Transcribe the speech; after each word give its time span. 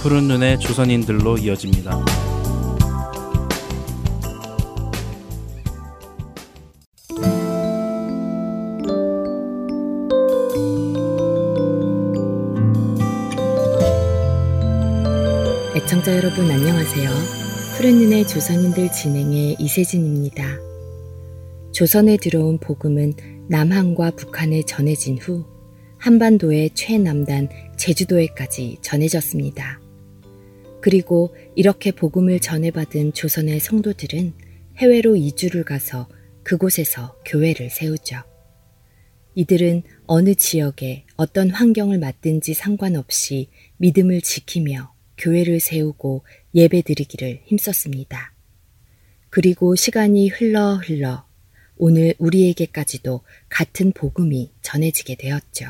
푸른 0.00 0.28
눈의 0.28 0.60
조선인들로 0.60 1.38
이어집니다. 1.38 2.04
애청자 15.74 16.16
여러분 16.16 16.48
안녕하세요. 16.48 17.10
푸른 17.76 17.98
눈의 17.98 18.28
조선인들 18.28 18.92
진행의 18.92 19.56
이세진입니다. 19.58 20.44
조선에 21.72 22.18
들어온 22.18 22.58
복음은 22.58 23.14
남한과 23.48 24.12
북한에 24.12 24.62
전해진 24.62 25.18
후 25.18 25.44
한반도의 25.98 26.70
최남단 26.74 27.48
제주도에까지 27.76 28.78
전해졌습니다. 28.80 29.80
그리고 30.80 31.34
이렇게 31.56 31.90
복음을 31.90 32.40
전해받은 32.40 33.12
조선의 33.12 33.60
성도들은 33.60 34.32
해외로 34.76 35.16
이주를 35.16 35.64
가서 35.64 36.08
그곳에서 36.42 37.18
교회를 37.26 37.70
세우죠. 37.70 38.22
이들은 39.34 39.82
어느 40.06 40.34
지역에 40.34 41.04
어떤 41.16 41.50
환경을 41.50 41.98
맞든지 41.98 42.54
상관없이 42.54 43.50
믿음을 43.76 44.20
지키며 44.20 44.94
교회를 45.16 45.60
세우고 45.60 46.24
예배 46.54 46.82
드리기를 46.82 47.42
힘썼습니다. 47.44 48.34
그리고 49.30 49.74
시간이 49.76 50.28
흘러 50.28 50.76
흘러 50.76 51.26
오늘 51.76 52.14
우리에게까지도 52.18 53.20
같은 53.48 53.92
복음이 53.92 54.52
전해지게 54.62 55.16
되었죠. 55.16 55.66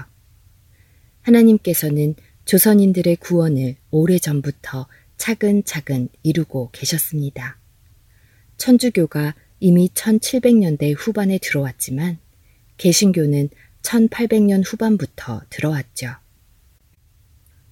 하나님께서는 1.23 2.15
조선인들의 2.45 3.17
구원을 3.17 3.77
오래전부터 3.91 4.87
차근차근 5.19 6.09
이루고 6.23 6.71
계셨습니다. 6.73 7.59
천주교가 8.57 9.35
이미 9.61 9.89
1700년대 9.93 10.95
후반에 10.97 11.39
들어왔지만 11.39 12.19
개신교는 12.77 13.51
1800년 13.83 14.63
후반부터 14.65 15.43
들어왔죠. 15.51 16.15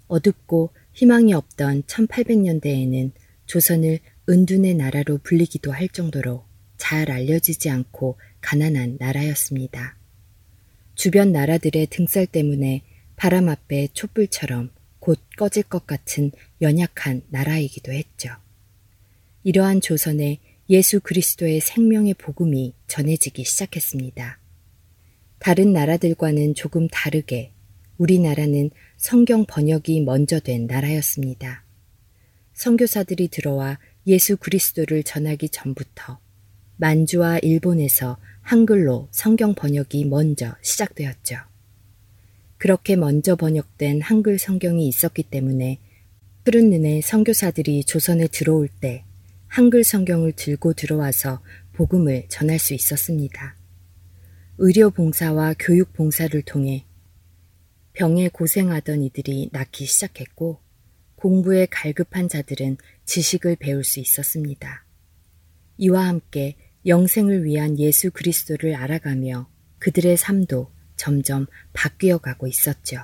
어둡고 0.08 0.72
희망이 0.92 1.32
없던 1.34 1.84
1800년대에는 1.84 3.12
조선을 3.46 4.00
은둔의 4.28 4.74
나라로 4.74 5.18
불리기도 5.18 5.72
할 5.72 5.88
정도로 5.88 6.44
잘 6.76 7.10
알려지지 7.10 7.70
않고 7.70 8.18
가난한 8.40 8.96
나라였습니다. 8.98 9.96
주변 10.94 11.32
나라들의 11.32 11.86
등살 11.88 12.26
때문에 12.26 12.82
바람 13.16 13.48
앞에 13.48 13.88
촛불처럼 13.92 14.70
곧 15.06 15.20
꺼질 15.36 15.62
것 15.62 15.86
같은 15.86 16.32
연약한 16.60 17.22
나라이기도 17.28 17.92
했죠. 17.92 18.30
이러한 19.44 19.80
조선에 19.80 20.40
예수 20.68 20.98
그리스도의 20.98 21.60
생명의 21.60 22.14
복음이 22.14 22.74
전해지기 22.88 23.44
시작했습니다. 23.44 24.40
다른 25.38 25.72
나라들과는 25.72 26.56
조금 26.56 26.88
다르게 26.88 27.52
우리나라는 27.98 28.72
성경 28.96 29.44
번역이 29.46 30.00
먼저 30.00 30.40
된 30.40 30.66
나라였습니다. 30.66 31.64
선교사들이 32.54 33.28
들어와 33.28 33.78
예수 34.08 34.36
그리스도를 34.36 35.04
전하기 35.04 35.50
전부터 35.50 36.18
만주와 36.78 37.38
일본에서 37.38 38.18
한글로 38.40 39.06
성경 39.12 39.54
번역이 39.54 40.06
먼저 40.06 40.56
시작되었죠. 40.62 41.55
그렇게 42.58 42.96
먼저 42.96 43.36
번역된 43.36 44.00
한글 44.00 44.38
성경이 44.38 44.88
있었기 44.88 45.24
때문에 45.24 45.80
푸른 46.44 46.70
눈의 46.70 47.02
선교사들이 47.02 47.84
조선에 47.84 48.28
들어올 48.28 48.68
때 48.68 49.04
한글 49.46 49.84
성경을 49.84 50.32
들고 50.32 50.72
들어와서 50.72 51.42
복음을 51.72 52.26
전할 52.28 52.58
수 52.58 52.72
있었습니다. 52.72 53.56
의료 54.58 54.90
봉사와 54.90 55.54
교육 55.58 55.92
봉사를 55.92 56.40
통해 56.42 56.86
병에 57.92 58.28
고생하던 58.28 59.02
이들이 59.02 59.50
낫기 59.52 59.84
시작했고 59.86 60.60
공부에 61.16 61.66
갈급한 61.66 62.28
자들은 62.28 62.76
지식을 63.04 63.56
배울 63.56 63.84
수 63.84 64.00
있었습니다. 64.00 64.84
이와 65.78 66.06
함께 66.06 66.56
영생을 66.86 67.44
위한 67.44 67.78
예수 67.78 68.10
그리스도를 68.10 68.74
알아가며 68.74 69.48
그들의 69.78 70.16
삶도 70.16 70.70
점점 70.96 71.46
바뀌어 71.72 72.18
가고 72.18 72.46
있었죠. 72.46 72.98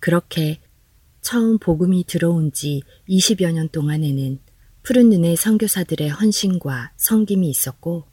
그렇게 0.00 0.60
처음 1.20 1.58
복음이 1.58 2.04
들어온 2.06 2.52
지 2.52 2.82
20여 3.08 3.52
년 3.52 3.68
동안에는 3.68 4.38
푸른 4.82 5.10
눈의 5.10 5.36
선교사들의 5.36 6.08
헌신과 6.08 6.92
성김이 6.96 7.48
있었고 7.50 8.06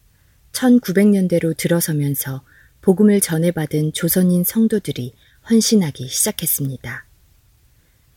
1900년대로 0.51 1.55
들어서면서 1.55 2.44
복음을 2.81 3.22
전해받은 3.22 3.94
조선인 3.94 4.44
성도들이 4.44 5.13
헌신하기 5.50 6.07
시작했습니다. 6.07 7.05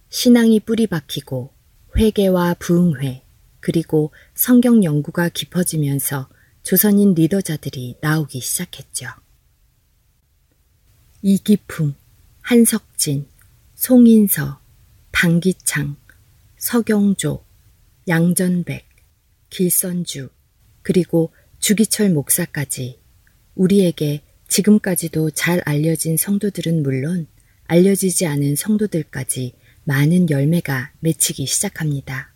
신앙이 0.09 0.61
뿌리 0.61 0.87
박히고 0.87 1.53
회개와 1.97 2.55
부흥회, 2.59 3.23
그리고 3.61 4.13
성경 4.35 4.83
연구가 4.83 5.29
깊어지면서 5.29 6.29
조선인 6.63 7.15
리더자들이 7.15 7.97
나오기 8.01 8.41
시작했죠. 8.41 9.09
이기풍, 11.23 11.95
한석진, 12.43 13.27
송인서, 13.75 14.61
방기창, 15.13 15.97
서경조, 16.59 17.45
양전백, 18.07 18.87
길선주, 19.51 20.31
그리고 20.83 21.33
주기철 21.59 22.11
목사까지 22.11 22.99
우리에게 23.55 24.23
지금까지도 24.47 25.31
잘 25.33 25.61
알려진 25.65 26.17
성도들은 26.17 26.83
물론 26.83 27.27
알려지지 27.67 28.27
않은 28.27 28.57
성도들까지 28.57 29.55
많은 29.85 30.31
열매가 30.31 30.93
맺히기 31.01 31.47
시작합니다. 31.47 32.33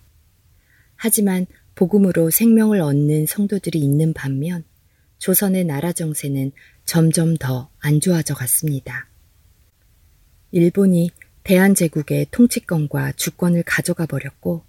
하지만 0.97 1.47
복음으로 1.75 2.31
생명을 2.31 2.81
얻는 2.81 3.27
성도들이 3.27 3.79
있는 3.79 4.13
반면 4.13 4.65
조선의 5.23 5.65
나라 5.67 5.93
정세는 5.93 6.51
점점 6.85 7.37
더 7.37 7.71
안 7.79 8.01
좋아져 8.01 8.35
갔습니다. 8.35 9.09
일본이 10.51 11.13
대한제국의 11.45 12.27
통치권과 12.33 13.13
주권을 13.13 13.63
가져가 13.63 14.07
버렸고 14.07 14.65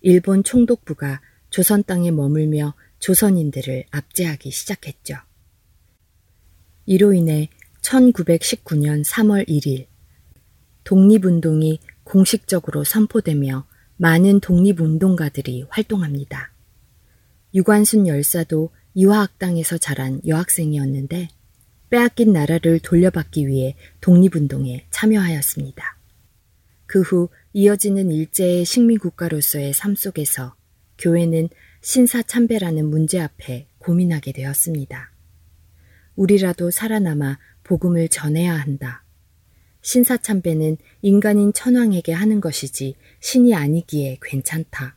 일본 0.00 0.42
총독부가 0.42 1.20
조선 1.50 1.84
땅에 1.84 2.10
머물며 2.10 2.74
조선인들을 2.98 3.84
압제하기 3.92 4.50
시작했죠. 4.50 5.14
이로 6.86 7.12
인해 7.12 7.48
1919년 7.82 9.04
3월 9.04 9.46
1일 9.48 9.86
독립운동이 10.82 11.78
공식적으로 12.02 12.82
선포되며 12.82 13.68
많은 13.98 14.40
독립운동가들이 14.40 15.66
활동합니다. 15.68 16.52
유관순 17.54 18.08
열사도 18.08 18.70
이화학당에서 18.94 19.78
자란 19.78 20.20
여학생이었는데 20.26 21.28
빼앗긴 21.90 22.32
나라를 22.32 22.80
돌려받기 22.80 23.46
위해 23.46 23.76
독립운동에 24.00 24.86
참여하였습니다. 24.90 25.98
그 26.86 27.02
후 27.02 27.28
이어지는 27.54 28.10
일제의 28.10 28.64
식민국가로서의 28.64 29.74
삶 29.74 29.94
속에서 29.94 30.54
교회는 30.98 31.48
신사참배라는 31.82 32.86
문제 32.86 33.20
앞에 33.20 33.66
고민하게 33.78 34.32
되었습니다. 34.32 35.10
우리라도 36.16 36.70
살아남아 36.70 37.38
복음을 37.64 38.08
전해야 38.08 38.54
한다. 38.54 39.04
신사참배는 39.82 40.76
인간인 41.02 41.52
천황에게 41.52 42.12
하는 42.12 42.40
것이지 42.40 42.94
신이 43.20 43.54
아니기에 43.54 44.18
괜찮다. 44.22 44.96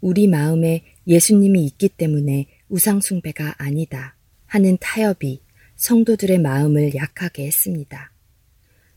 우리 0.00 0.26
마음에 0.26 0.84
예수님이 1.06 1.64
있기 1.66 1.88
때문에 1.90 2.46
우상숭배가 2.70 3.56
아니다 3.58 4.16
하는 4.46 4.78
타협이 4.80 5.42
성도들의 5.76 6.38
마음을 6.38 6.94
약하게 6.94 7.46
했습니다. 7.46 8.12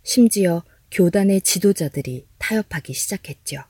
심지어 0.03 0.63
교단의 0.91 1.41
지도자들이 1.41 2.27
타협하기 2.37 2.93
시작했죠. 2.93 3.63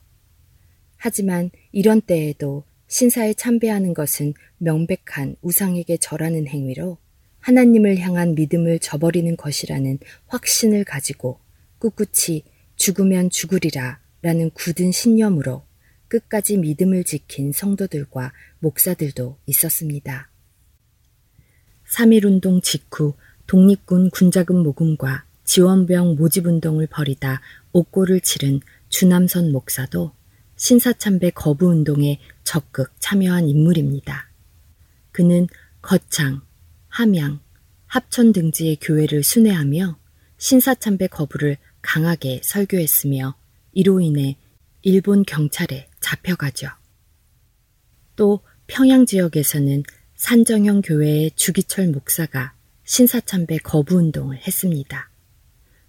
하지만 0.96 1.50
이런 1.72 2.00
때에도 2.00 2.64
신사에 2.86 3.34
참배하는 3.34 3.94
것은 3.94 4.34
명백한 4.58 5.36
우상에게 5.42 5.96
절하는 5.96 6.46
행위로 6.46 6.98
하나님을 7.40 7.98
향한 7.98 8.34
믿음을 8.34 8.78
저버리는 8.78 9.36
것이라는 9.36 9.98
확신을 10.26 10.84
가지고 10.84 11.40
꿋꿋이 11.78 12.44
죽으면 12.76 13.30
죽으리라 13.30 14.00
라는 14.22 14.50
굳은 14.50 14.92
신념으로 14.92 15.64
끝까지 16.08 16.56
믿음을 16.56 17.04
지킨 17.04 17.52
성도들과 17.52 18.32
목사들도 18.64 19.38
있었습니다. 19.46 20.30
3.1운동 21.86 22.62
직후 22.62 23.14
독립군 23.46 24.10
군자금 24.10 24.62
모금과 24.62 25.26
지원병 25.44 26.16
모집운동을 26.16 26.86
벌이다 26.86 27.42
옥고를 27.72 28.20
치른 28.20 28.60
주남선 28.88 29.52
목사도 29.52 30.12
신사참배 30.56 31.30
거부운동에 31.30 32.20
적극 32.42 32.92
참여한 33.00 33.48
인물입니다. 33.48 34.30
그는 35.12 35.46
거창, 35.82 36.40
함양, 36.88 37.40
합천 37.86 38.32
등지의 38.32 38.78
교회를 38.80 39.22
순회하며 39.22 39.98
신사참배 40.38 41.08
거부를 41.08 41.58
강하게 41.82 42.40
설교했으며 42.42 43.36
이로 43.72 44.00
인해 44.00 44.38
일본 44.80 45.22
경찰에 45.24 45.90
잡혀가죠. 46.00 46.68
또 48.16 48.40
평양 48.74 49.06
지역에서는 49.06 49.84
산정형 50.16 50.82
교회의 50.82 51.30
주기철 51.36 51.90
목사가 51.90 52.54
신사참배 52.82 53.58
거부 53.58 53.98
운동을 53.98 54.38
했습니다. 54.38 55.10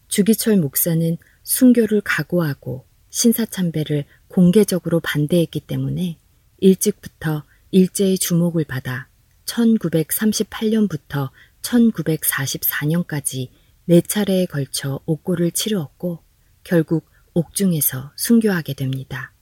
주기철 0.07 0.57
목사는 0.57 1.17
순교를 1.41 2.01
각오하고 2.01 2.85
신사참배를 3.09 4.05
공개적으로 4.27 4.99
반대했기 4.99 5.61
때문에 5.61 6.19
일찍부터 6.59 7.43
일제의 7.71 8.19
주목을 8.19 8.65
받아 8.65 9.09
1938년부터 9.45 11.31
1944년까지 11.63 13.49
네 13.85 14.01
차례에 14.01 14.45
걸쳐 14.45 14.99
옥고를 15.07 15.49
치루었고 15.49 16.19
결국 16.63 17.09
옥중에서 17.33 18.13
순교하게 18.15 18.75
됩니다. 18.75 19.33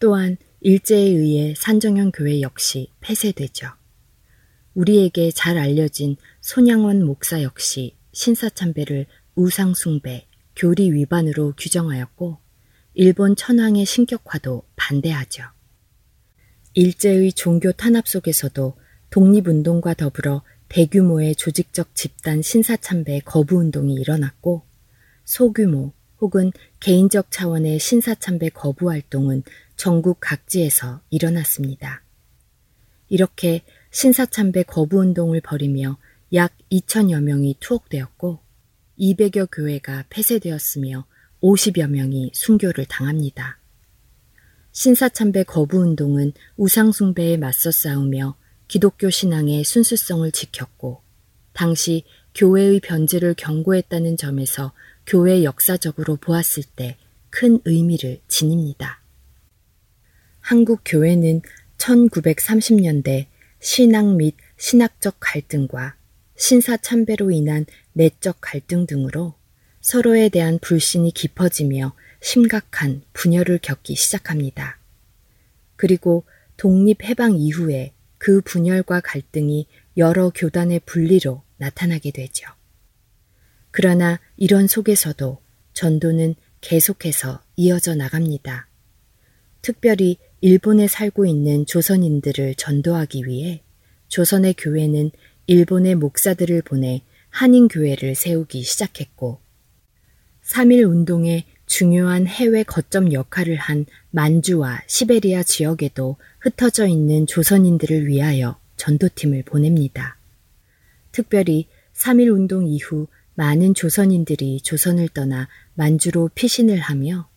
또한 0.00 0.36
일제에 0.64 1.08
의해 1.08 1.54
산정형 1.56 2.12
교회 2.12 2.40
역시 2.40 2.88
폐쇄되죠. 3.00 3.66
우리에게 4.74 5.32
잘 5.32 5.58
알려진 5.58 6.14
손양원 6.40 7.04
목사 7.04 7.42
역시 7.42 7.96
신사참배를 8.12 9.06
우상숭배, 9.34 10.28
교리 10.54 10.92
위반으로 10.92 11.54
규정하였고 11.58 12.38
일본 12.94 13.34
천황의 13.34 13.84
신격화도 13.84 14.62
반대하죠. 14.76 15.42
일제의 16.74 17.32
종교 17.32 17.72
탄압 17.72 18.06
속에서도 18.06 18.76
독립운동과 19.10 19.94
더불어 19.94 20.42
대규모의 20.68 21.34
조직적 21.34 21.96
집단 21.96 22.40
신사참배 22.40 23.22
거부운동이 23.24 23.94
일어났고 23.94 24.62
소규모 25.24 25.92
혹은 26.22 26.52
개인적 26.78 27.32
차원의 27.32 27.80
신사참배 27.80 28.50
거부 28.50 28.90
활동은 28.90 29.42
전국 29.74 30.18
각지에서 30.20 31.00
일어났습니다. 31.10 32.04
이렇게 33.08 33.64
신사참배 33.90 34.62
거부 34.62 34.98
운동을 35.00 35.40
벌이며 35.40 35.98
약 36.32 36.56
2천여 36.70 37.20
명이 37.22 37.56
투옥되었고 37.58 38.38
200여 39.00 39.48
교회가 39.50 40.04
폐쇄되었으며 40.10 41.04
50여 41.42 41.88
명이 41.88 42.30
순교를 42.34 42.86
당합니다. 42.86 43.58
신사참배 44.70 45.42
거부 45.42 45.78
운동은 45.78 46.32
우상숭배에 46.56 47.36
맞서 47.36 47.72
싸우며 47.72 48.36
기독교 48.68 49.10
신앙의 49.10 49.64
순수성을 49.64 50.30
지켰고 50.30 51.02
당시 51.52 52.04
교회의 52.36 52.78
변질을 52.78 53.34
경고했다는 53.34 54.16
점에서 54.16 54.72
교회 55.12 55.44
역사적으로 55.44 56.16
보았을 56.16 56.62
때 56.74 56.96
큰 57.32 57.58
의미를 57.64 58.20
지닙니다. 58.28 59.00
한국 60.40 60.82
교회는 60.84 61.40
1930년대 61.78 63.26
신앙 63.58 64.18
및 64.18 64.36
신학적 64.58 65.16
갈등과 65.18 65.96
신사 66.36 66.76
참배로 66.76 67.30
인한 67.30 67.64
내적 67.94 68.36
갈등 68.40 68.86
등으로 68.86 69.34
서로에 69.80 70.28
대한 70.28 70.58
불신이 70.60 71.12
깊어지며 71.12 71.94
심각한 72.20 73.02
분열을 73.14 73.58
겪기 73.62 73.96
시작합니다. 73.96 74.78
그리고 75.76 76.24
독립해방 76.58 77.38
이후에 77.38 77.92
그 78.18 78.42
분열과 78.42 79.00
갈등이 79.00 79.66
여러 79.96 80.30
교단의 80.30 80.82
분리로 80.84 81.42
나타나게 81.56 82.10
되죠. 82.10 82.46
그러나 83.72 84.20
이런 84.36 84.68
속에서도 84.68 85.38
전도는 85.72 86.34
계속해서 86.60 87.42
이어져 87.56 87.94
나갑니다. 87.94 88.68
특별히 89.62 90.18
일본에 90.40 90.86
살고 90.86 91.26
있는 91.26 91.66
조선인들을 91.66 92.54
전도하기 92.56 93.26
위해 93.26 93.62
조선의 94.08 94.54
교회는 94.58 95.10
일본의 95.46 95.94
목사들을 95.96 96.62
보내 96.62 97.02
한인교회를 97.30 98.14
세우기 98.14 98.62
시작했고, 98.62 99.40
3.1 100.44 100.88
운동의 100.88 101.44
중요한 101.66 102.26
해외 102.26 102.62
거점 102.64 103.12
역할을 103.12 103.56
한 103.56 103.86
만주와 104.10 104.82
시베리아 104.86 105.42
지역에도 105.42 106.16
흩어져 106.40 106.86
있는 106.86 107.26
조선인들을 107.26 108.06
위하여 108.06 108.58
전도팀을 108.76 109.44
보냅니다. 109.44 110.18
특별히 111.12 111.68
3.1 111.94 112.34
운동 112.34 112.66
이후 112.66 113.06
많은 113.34 113.74
조선인들이 113.74 114.60
조선을 114.60 115.08
떠나 115.08 115.48
만주로 115.74 116.30
피신을 116.34 116.78
하며 116.78 117.30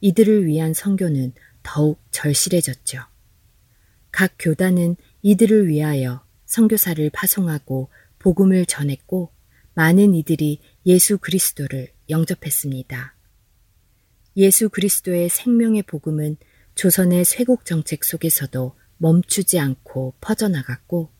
이들을 0.00 0.46
위한 0.46 0.74
선교는 0.74 1.32
더욱 1.62 2.00
절실해졌죠. 2.10 3.00
각 4.10 4.34
교단은 4.38 4.96
이들을 5.22 5.68
위하여 5.68 6.24
선교사를 6.46 7.08
파송하고 7.10 7.90
복음을 8.18 8.66
전했고 8.66 9.30
많은 9.74 10.14
이들이 10.14 10.60
예수 10.86 11.18
그리스도를 11.18 11.88
영접했습니다. 12.08 13.14
예수 14.36 14.68
그리스도의 14.68 15.28
생명의 15.28 15.82
복음은 15.82 16.36
조선의 16.74 17.24
쇄국 17.24 17.64
정책 17.64 18.04
속에서도 18.04 18.74
멈추지 18.98 19.58
않고 19.58 20.14
퍼져나갔고 20.20 21.10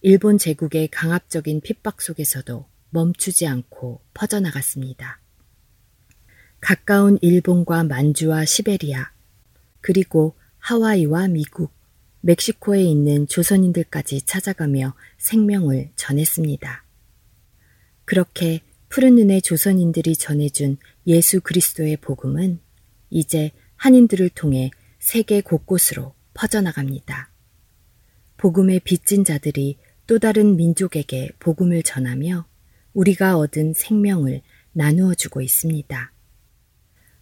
일본 0.00 0.38
제국의 0.38 0.88
강압적인 0.88 1.60
핍박 1.60 2.02
속에서도 2.02 2.66
멈추지 2.94 3.48
않고 3.48 4.00
퍼져나갔습니다. 4.14 5.20
가까운 6.60 7.18
일본과 7.20 7.82
만주와 7.82 8.44
시베리아, 8.44 9.10
그리고 9.80 10.36
하와이와 10.60 11.26
미국, 11.28 11.72
멕시코에 12.20 12.82
있는 12.82 13.26
조선인들까지 13.26 14.22
찾아가며 14.22 14.94
생명을 15.18 15.90
전했습니다. 15.96 16.84
그렇게 18.04 18.60
푸른 18.88 19.16
눈의 19.16 19.42
조선인들이 19.42 20.14
전해준 20.14 20.78
예수 21.08 21.40
그리스도의 21.40 21.96
복음은 21.96 22.60
이제 23.10 23.50
한인들을 23.76 24.30
통해 24.30 24.70
세계 25.00 25.40
곳곳으로 25.40 26.14
퍼져나갑니다. 26.32 27.30
복음의 28.36 28.80
빚진 28.80 29.24
자들이 29.24 29.78
또 30.06 30.18
다른 30.20 30.56
민족에게 30.56 31.30
복음을 31.40 31.82
전하며 31.82 32.46
우리가 32.94 33.36
얻은 33.36 33.74
생명을 33.74 34.40
나누어 34.72 35.14
주고 35.14 35.40
있습니다. 35.40 36.12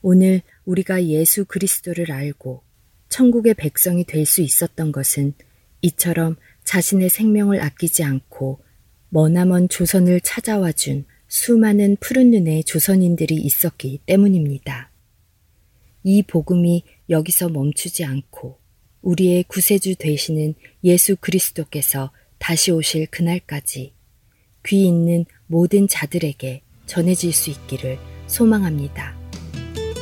오늘 0.03 0.43
우리가 0.65 1.05
예수 1.07 1.45
그리스도를 1.45 2.13
알고 2.13 2.63
천국의 3.09 3.55
백성이 3.55 4.05
될 4.05 4.25
수 4.27 4.41
있었던 4.43 4.93
것은 4.93 5.35
이처럼 5.81 6.37
자신의 6.65 7.09
생명을 7.09 7.61
아끼지 7.61 8.05
않고 8.05 8.61
머나먼 9.09 9.69
조선을 9.69 10.21
찾아와 10.21 10.73
준 10.73 11.05
수많은 11.29 11.97
푸른 12.01 12.31
눈의 12.31 12.65
조선인들이 12.65 13.35
있었기 13.35 14.01
때문입니다. 14.07 14.91
이 16.05 16.23
복음이 16.23 16.85
여기서 17.09 17.49
멈추지 17.49 18.05
않고 18.05 18.59
우리의 19.03 19.45
구세주 19.45 19.97
되시는 19.97 20.55
예수 20.85 21.17
그리스도께서 21.17 22.13
다시 22.39 22.71
오실 22.71 23.07
그날까지 23.07 23.95
귀 24.67 24.87
있는 24.87 25.25
모든 25.53 25.87
자들에게 25.87 26.63
전해질 26.87 27.31
수 27.31 27.51
있기를 27.51 27.99
소망합니다. 28.27 29.15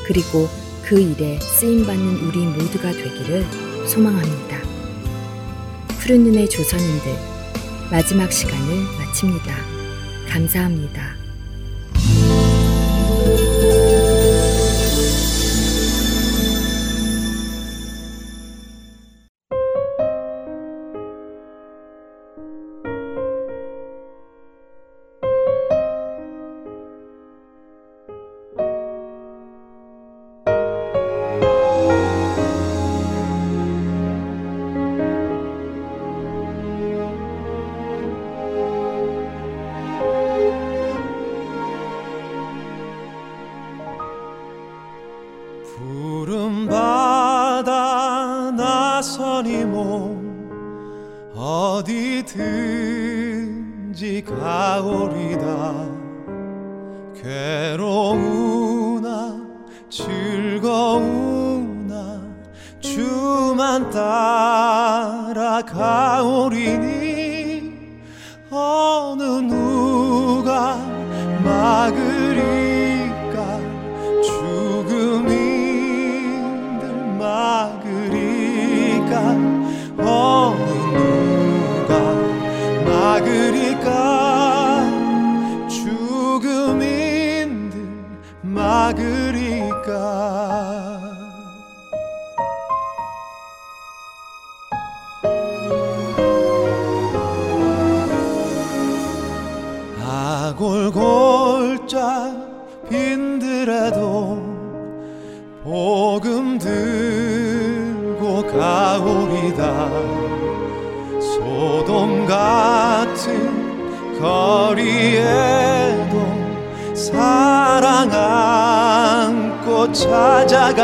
그리고 0.06 0.46
그 0.84 1.00
일에 1.00 1.40
쓰임받는 1.40 2.18
우리 2.28 2.38
모두가 2.46 2.92
되기를 2.92 3.44
소망합니다. 3.88 4.60
푸른 5.98 6.22
눈의 6.22 6.48
조선인들 6.48 7.12
마지막 7.90 8.30
시간을 8.30 8.76
마칩니다. 8.96 9.56
감사합니다. 10.28 11.19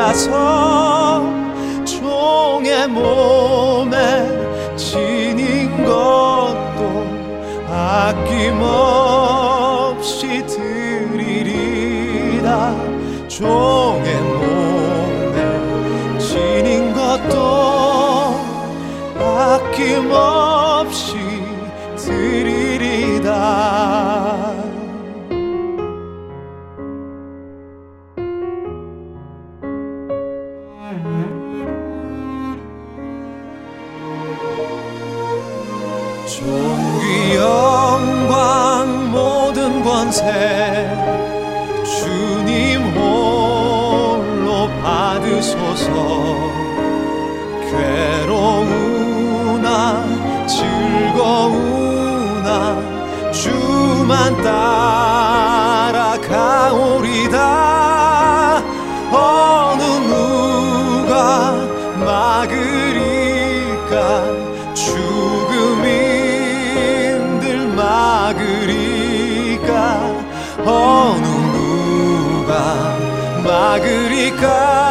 찾아가서 0.07 1.25
종의 1.85 2.87
몸에 2.89 3.97
지닌 4.77 5.85
것도 5.85 7.07
아낌없이 7.69 8.87
드리리라 10.47 11.57
종의 13.27 14.23
몸에 14.23 16.19
지닌 16.19 16.95
것도 16.95 17.35
아낌없이 19.19 20.56
권세 40.07 40.23
주님 41.85 42.81
홀로 42.95 44.69
받으소서. 44.81 45.91
괴로우나 47.69 49.67
즐거우나 50.47 52.51
주만 53.33 54.41
따 54.45 55.06
막으리까 73.79 74.86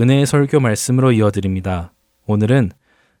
은혜의 0.00 0.24
설교 0.24 0.60
말씀으로 0.60 1.12
이어드립니다. 1.12 1.92
오늘은 2.24 2.70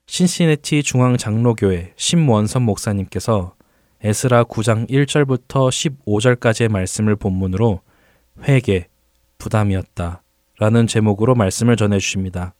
신시내티 0.06 0.82
중앙장로교회 0.82 1.92
심원선 1.94 2.62
목사님께서 2.62 3.54
에스라 4.02 4.44
9장 4.44 4.88
1절부터 4.88 5.68
15절까지의 5.68 6.70
말씀을 6.70 7.16
본문으로 7.16 7.82
회개, 8.44 8.86
부담이었다 9.36 10.22
라는 10.58 10.86
제목으로 10.86 11.34
말씀을 11.34 11.76
전해 11.76 11.98
주십니다. 11.98 12.54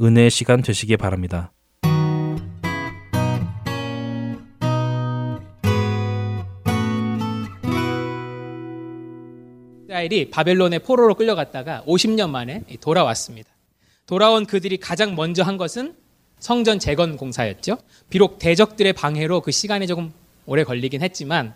은혜의 0.00 0.30
시간 0.30 0.62
되시기 0.62 0.96
바랍니다. 0.96 1.50
이스라엘이 10.00 10.30
바벨론의 10.30 10.80
포로로 10.80 11.14
끌려갔다가 11.14 11.82
50년 11.86 12.30
만에 12.30 12.62
돌아왔습니다. 12.80 13.50
돌아온 14.06 14.46
그들이 14.46 14.78
가장 14.78 15.14
먼저 15.14 15.42
한 15.42 15.56
것은 15.56 15.94
성전 16.38 16.78
재건 16.78 17.16
공사였죠. 17.16 17.78
비록 18.08 18.38
대적들의 18.38 18.92
방해로 18.94 19.42
그 19.42 19.50
시간이 19.50 19.86
조금 19.86 20.12
오래 20.46 20.64
걸리긴 20.64 21.02
했지만 21.02 21.54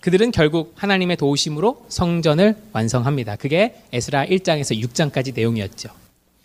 그들은 0.00 0.30
결국 0.30 0.74
하나님의 0.76 1.16
도우심으로 1.16 1.86
성전을 1.88 2.54
완성합니다. 2.72 3.36
그게 3.36 3.82
에스라 3.92 4.26
1장에서 4.26 4.80
6장까지 4.80 5.34
내용이었죠. 5.34 5.88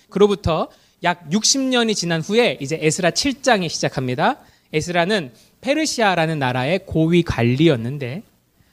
그로부터 0.10 0.70
약 1.04 1.30
60년이 1.30 1.96
지난 1.96 2.22
후에 2.22 2.58
이제 2.62 2.80
에스라 2.82 3.12
7장이 3.12 3.70
시작합니다. 3.70 4.38
에스라는 4.72 5.32
페르시아라는 5.62 6.40
나라의 6.40 6.86
고위 6.86 7.24
관리였는데 7.24 8.24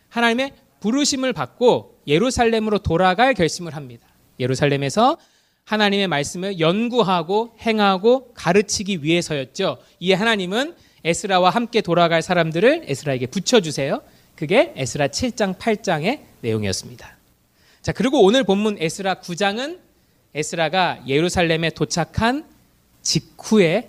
하나님의 0.09 0.53
부르심을 0.81 1.33
받고 1.33 2.00
예루살렘으로 2.11 2.81
돌아갈 2.81 3.33
결심을 3.35 3.75
합니다. 3.75 4.07
예루살렘에서 4.39 5.17
하나님의 5.65 6.09
말씀을 6.09 6.59
연구하고 6.59 7.57
행하고 7.61 8.33
가르치기 8.35 9.05
위해서였죠. 9.05 9.79
이에 10.01 10.15
하나님은 10.15 10.75
에스라와 11.05 11.51
함께 11.51 11.81
돌아갈 11.81 12.21
사람들을 12.21 12.83
에스라에게 12.87 13.27
붙여주세요. 13.27 14.03
그게 14.35 14.73
에스라 14.75 15.09
7장, 15.09 15.57
8장의 15.57 16.21
내용이었습니다. 16.41 17.17
자, 17.83 17.93
그리고 17.93 18.25
오늘 18.25 18.43
본문 18.43 18.79
에스라 18.81 19.17
9장은 19.17 19.79
에스라가 20.35 21.03
예루살렘에 21.07 21.71
도착한 21.71 22.45
직후의 23.03 23.89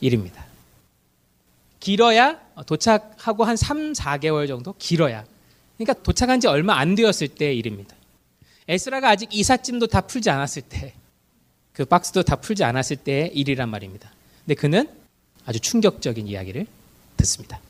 일입니다. 0.00 0.44
길어야 1.80 2.40
도착하고 2.66 3.44
한 3.44 3.56
3, 3.56 3.92
4개월 3.92 4.48
정도 4.48 4.74
길어야. 4.78 5.24
그러니까 5.84 6.02
도착한 6.02 6.40
지 6.40 6.46
얼마 6.46 6.78
안 6.78 6.94
되었을 6.94 7.28
때의 7.28 7.58
일입니다. 7.58 7.94
에스라가 8.66 9.10
아직 9.10 9.28
이삿짐도 9.32 9.88
다 9.88 10.00
풀지 10.00 10.30
않았을 10.30 10.62
때, 10.62 10.94
그 11.72 11.84
박스도 11.84 12.22
다 12.22 12.36
풀지 12.36 12.64
않았을 12.64 12.96
때의 12.96 13.30
일이란 13.34 13.68
말입니다. 13.68 14.10
근데 14.44 14.54
그는 14.54 14.88
아주 15.44 15.60
충격적인 15.60 16.26
이야기를 16.26 16.66
듣습니다. 17.18 17.60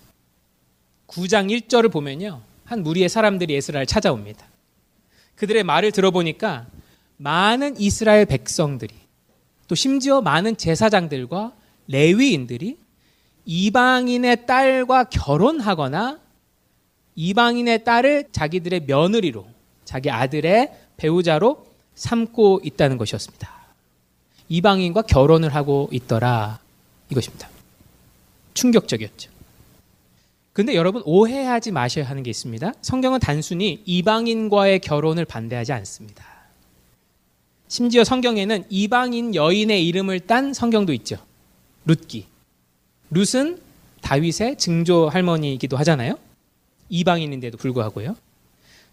9장 1.09 1.51
1절을 1.51 1.91
보면요. 1.91 2.41
한 2.65 2.83
무리의 2.83 3.09
사람들이 3.09 3.55
에스라를 3.57 3.87
찾아옵니다. 3.87 4.47
그들의 5.35 5.65
말을 5.65 5.91
들어보니까 5.93 6.67
많은 7.17 7.81
이스라엘 7.81 8.25
백성들이 8.27 8.95
또 9.67 9.75
심지어 9.75 10.21
많은 10.21 10.57
제사장들과 10.57 11.53
레위인들이 11.89 12.79
이방인의 13.45 14.47
딸과 14.47 15.05
결혼하거나 15.05 16.24
이방인의 17.17 17.85
딸을 17.85 18.29
자기들의 18.33 18.85
며느리로 18.87 19.47
자기 19.85 20.11
아들의 20.11 20.73
배우자로 20.97 21.67
삼고 21.95 22.61
있다는 22.65 22.99
것이었습니다. 22.99 23.51
이방인과 24.49 25.03
결혼을 25.03 25.55
하고 25.55 25.89
있더라 25.93 26.59
이것입니다. 27.11 27.49
충격적이었죠. 28.55 29.31
근데 30.53 30.77
여러분 30.77 31.03
오해하지 31.05 31.73
마셔야 31.73 32.05
하는 32.09 32.23
게 32.23 32.31
있습니다. 32.31 32.75
성경은 32.81 33.19
단순히 33.19 33.83
이방인과의 33.85 34.79
결혼을 34.81 35.25
반대하지 35.25 35.73
않습니다. 35.73 36.25
심지어 37.67 38.05
성경에는 38.05 38.65
이방인 38.69 39.35
여인의 39.35 39.87
이름을 39.89 40.21
딴 40.21 40.55
성경도 40.55 40.93
있죠. 40.93 41.17
룻기. 41.87 42.27
룻은 43.11 43.59
다윗의 44.01 44.59
증조 44.59 45.09
할머니이기도 45.09 45.77
하잖아요. 45.79 46.19
이방인인데도 46.89 47.57
불구하고요. 47.59 48.17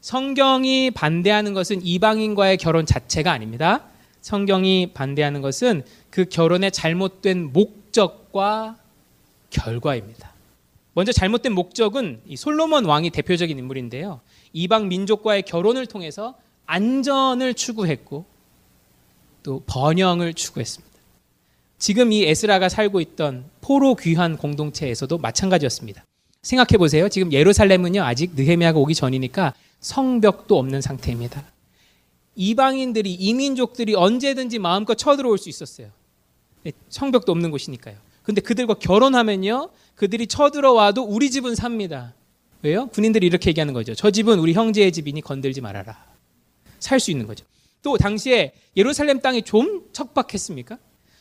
성경이 0.01 0.91
반대하는 0.91 1.53
것은 1.53 1.81
이방인과의 1.83 2.57
결혼 2.57 2.85
자체가 2.85 3.31
아닙니다. 3.31 3.85
성경이 4.21 4.91
반대하는 4.93 5.41
것은 5.41 5.83
그 6.09 6.25
결혼의 6.25 6.71
잘못된 6.71 7.53
목적과 7.53 8.77
결과입니다. 9.49 10.31
먼저 10.93 11.11
잘못된 11.11 11.53
목적은 11.53 12.21
이 12.27 12.35
솔로몬 12.35 12.85
왕이 12.85 13.11
대표적인 13.11 13.57
인물인데요. 13.57 14.21
이방 14.53 14.89
민족과의 14.89 15.43
결혼을 15.43 15.85
통해서 15.85 16.35
안전을 16.65 17.53
추구했고 17.53 18.25
또 19.43 19.63
번영을 19.65 20.33
추구했습니다. 20.33 20.91
지금 21.77 22.11
이 22.11 22.23
에스라가 22.23 22.69
살고 22.69 23.01
있던 23.01 23.45
포로 23.61 23.95
귀환 23.95 24.37
공동체에서도 24.37 25.17
마찬가지였습니다. 25.17 26.03
생각해 26.41 26.77
보세요. 26.77 27.07
지금 27.07 27.31
예루살렘은요 27.31 28.03
아직 28.03 28.31
느헤미야가 28.35 28.79
오기 28.79 28.95
전이니까 28.95 29.53
성벽도 29.79 30.57
없는 30.57 30.81
상태입니다. 30.81 31.43
이방인들이 32.35 33.13
이민족들이 33.13 33.93
언제든지 33.95 34.57
마음껏 34.59 34.95
쳐들어올 34.95 35.37
수 35.37 35.49
있었어요. 35.49 35.89
네, 36.63 36.71
성벽도 36.89 37.31
없는 37.31 37.51
곳이니까요. 37.51 37.95
근데 38.23 38.41
그들과 38.41 38.75
결혼하면요 38.75 39.69
그들이 39.95 40.27
쳐들어와도 40.27 41.03
우리 41.03 41.29
집은 41.29 41.55
삽니다. 41.55 42.13
왜요? 42.63 42.87
군인들이 42.87 43.25
이렇게 43.25 43.49
얘기하는 43.49 43.73
거죠. 43.73 43.93
저 43.93 44.11
집은 44.11 44.39
우리 44.39 44.53
형제의 44.53 44.91
집이니 44.91 45.21
건들지 45.21 45.61
말아라. 45.61 46.05
살 46.79 46.99
수 46.99 47.11
있는 47.11 47.27
거죠. 47.27 47.45
또 47.83 47.97
당시에 47.97 48.53
예루살렘 48.77 49.19
땅이 49.19 49.43
좀 49.43 49.83
척박했습니까? 49.93 50.77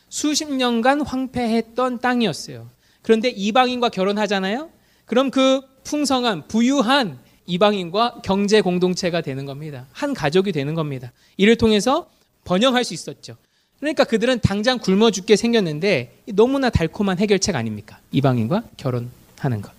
수십 0.08 0.50
년간 0.50 1.02
황폐했던 1.02 2.00
땅이었어요. 2.00 2.68
그런데 3.02 3.28
이방인과 3.28 3.90
결혼하잖아요. 3.90 4.70
그럼 5.10 5.32
그 5.32 5.60
풍성한 5.82 6.46
부유한 6.46 7.18
이방인과 7.46 8.20
경제 8.22 8.60
공동체가 8.60 9.22
되는 9.22 9.44
겁니다. 9.44 9.88
한 9.90 10.14
가족이 10.14 10.52
되는 10.52 10.76
겁니다. 10.76 11.10
이를 11.36 11.56
통해서 11.56 12.08
번영할 12.44 12.84
수 12.84 12.94
있었죠. 12.94 13.36
그러니까 13.80 14.04
그들은 14.04 14.38
당장 14.38 14.78
굶어 14.78 15.10
죽게 15.10 15.34
생겼는데 15.34 16.22
너무나 16.34 16.70
달콤한 16.70 17.18
해결책 17.18 17.56
아닙니까? 17.56 17.98
이방인과 18.12 18.62
결혼하는 18.76 19.62
것. 19.62 19.72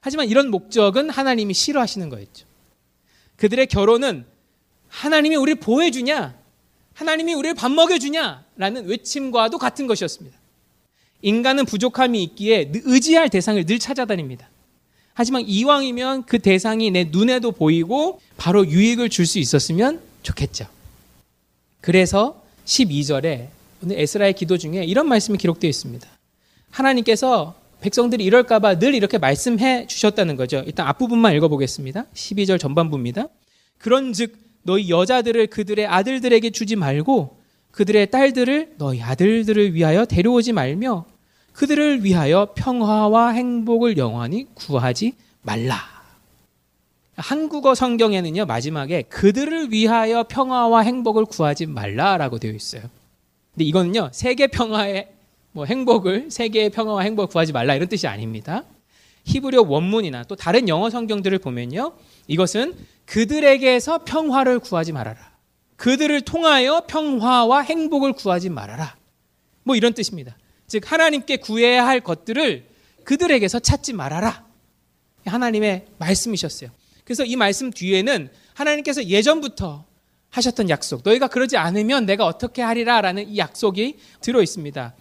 하지만 0.00 0.26
이런 0.26 0.50
목적은 0.50 1.08
하나님이 1.08 1.54
싫어하시는 1.54 2.08
거였죠. 2.08 2.44
그들의 3.36 3.68
결혼은 3.68 4.24
하나님이 4.88 5.36
우리를 5.36 5.60
보호해주냐? 5.60 6.34
하나님이 6.94 7.34
우리를 7.34 7.54
밥 7.54 7.70
먹여주냐 7.70 8.44
라는 8.56 8.86
외침과도 8.86 9.58
같은 9.58 9.86
것이었습니다. 9.86 10.36
인간은 11.22 11.64
부족함이 11.64 12.22
있기에 12.22 12.72
의지할 12.84 13.28
대상을 13.28 13.64
늘 13.66 13.78
찾아다닙니다. 13.78 14.48
하지만 15.14 15.42
이왕이면 15.46 16.26
그 16.26 16.38
대상이 16.38 16.90
내 16.92 17.04
눈에도 17.10 17.50
보이고 17.50 18.20
바로 18.36 18.66
유익을 18.66 19.08
줄 19.08 19.26
수 19.26 19.38
있었으면 19.38 20.00
좋겠죠. 20.22 20.66
그래서 21.80 22.42
12절에 22.66 23.48
오늘 23.82 23.98
에스라의 23.98 24.34
기도 24.34 24.58
중에 24.58 24.84
이런 24.84 25.08
말씀이 25.08 25.38
기록되어 25.38 25.68
있습니다. 25.68 26.06
하나님께서 26.70 27.54
백성들이 27.80 28.24
이럴까봐 28.24 28.78
늘 28.78 28.94
이렇게 28.94 29.18
말씀해 29.18 29.86
주셨다는 29.86 30.36
거죠. 30.36 30.62
일단 30.66 30.86
앞부분만 30.88 31.34
읽어보겠습니다. 31.36 32.06
12절 32.14 32.58
전반부입니다. 32.60 33.28
그런 33.78 34.12
즉, 34.12 34.36
너희 34.62 34.90
여자들을 34.90 35.46
그들의 35.46 35.86
아들들에게 35.86 36.50
주지 36.50 36.76
말고 36.76 37.37
그들의 37.78 38.10
딸들을 38.10 38.74
너희 38.78 39.00
아들들을 39.00 39.72
위하여 39.72 40.04
데려오지 40.04 40.52
말며 40.52 41.04
그들을 41.52 42.02
위하여 42.02 42.52
평화와 42.56 43.28
행복을 43.28 43.96
영원히 43.98 44.48
구하지 44.54 45.12
말라. 45.42 45.76
한국어 47.14 47.76
성경에는요, 47.76 48.46
마지막에 48.46 49.02
그들을 49.02 49.70
위하여 49.70 50.24
평화와 50.24 50.80
행복을 50.80 51.26
구하지 51.26 51.66
말라라고 51.66 52.40
되어 52.40 52.50
있어요. 52.50 52.82
근데 53.54 53.64
이거는요, 53.64 54.10
세계 54.12 54.48
평화의 54.48 55.10
뭐 55.52 55.64
행복을, 55.64 56.32
세계의 56.32 56.70
평화와 56.70 57.02
행복을 57.02 57.28
구하지 57.28 57.52
말라 57.52 57.76
이런 57.76 57.86
뜻이 57.86 58.08
아닙니다. 58.08 58.64
히브리어 59.22 59.62
원문이나 59.68 60.24
또 60.24 60.34
다른 60.34 60.68
영어 60.68 60.90
성경들을 60.90 61.38
보면요, 61.38 61.92
이것은 62.26 62.74
그들에게서 63.04 63.98
평화를 63.98 64.58
구하지 64.58 64.90
말아라. 64.90 65.37
그들을 65.78 66.20
통하여 66.22 66.84
평화와 66.86 67.60
행복을 67.62 68.12
구하지 68.12 68.50
말아라. 68.50 68.96
뭐 69.62 69.76
이런 69.76 69.94
뜻입니다. 69.94 70.36
즉, 70.66 70.90
하나님께 70.90 71.36
구해야 71.38 71.86
할 71.86 72.00
것들을 72.00 72.66
그들에게서 73.04 73.60
찾지 73.60 73.92
말아라. 73.94 74.44
하나님의 75.24 75.86
말씀이셨어요. 75.98 76.70
그래서 77.04 77.24
이 77.24 77.36
말씀 77.36 77.70
뒤에는 77.70 78.28
하나님께서 78.54 79.04
예전부터 79.04 79.84
하셨던 80.30 80.68
약속, 80.68 81.02
너희가 81.04 81.28
그러지 81.28 81.56
않으면 81.56 82.04
내가 82.06 82.26
어떻게 82.26 82.60
하리라라는 82.60 83.28
이 83.28 83.38
약속이 83.38 83.96
들어 84.20 84.42
있습니다. 84.42 84.94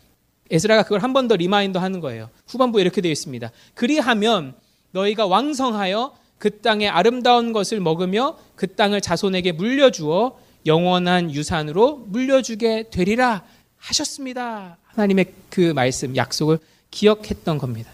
에스라가 0.52 0.84
그걸 0.84 1.02
한 1.04 1.12
번 1.12 1.28
더 1.28 1.36
reminder 1.36 1.80
하는 1.82 2.00
거예요. 2.00 2.30
후반부에 2.48 2.82
이렇게 2.82 3.02
되어 3.02 3.12
있습니다. 3.12 3.52
그리하면 3.74 4.56
너희가 4.92 5.26
왕성하여 5.26 6.16
그 6.38 6.62
땅의 6.62 6.88
아름다운 6.88 7.52
것을 7.52 7.80
먹으며 7.82 8.38
그 8.56 8.68
땅을 8.76 9.02
자손에게 9.02 9.54
물려주어 9.54 10.40
영원한 10.68 11.34
유산으로 11.34 11.98
물려주게 12.08 12.90
되리라 12.92 13.44
하셨습니다. 13.78 14.78
하나님의 14.84 15.34
그 15.50 15.74
말씀, 15.74 16.16
약속을 16.16 16.60
기억했던 16.92 17.58
겁니다. 17.58 17.92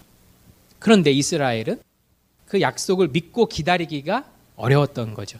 그런데 0.79 1.11
이스라엘은 1.11 1.81
그 2.47 2.61
약속을 2.61 3.09
믿고 3.09 3.45
기다리기가 3.47 4.25
어려웠던 4.55 5.13
거죠. 5.13 5.39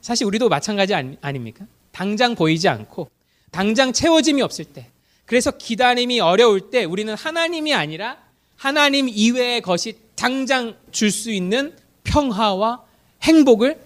사실 0.00 0.26
우리도 0.26 0.48
마찬가지 0.48 0.94
아닙니까? 0.94 1.66
당장 1.92 2.34
보이지 2.34 2.68
않고 2.68 3.10
당장 3.50 3.92
채워짐이 3.92 4.42
없을 4.42 4.64
때 4.64 4.90
그래서 5.24 5.50
기다림이 5.50 6.20
어려울 6.20 6.70
때 6.70 6.84
우리는 6.84 7.14
하나님이 7.14 7.74
아니라 7.74 8.18
하나님 8.56 9.08
이외의 9.08 9.60
것이 9.62 9.98
당장 10.14 10.76
줄 10.92 11.10
수 11.10 11.30
있는 11.30 11.74
평화와 12.04 12.82
행복을 13.22 13.80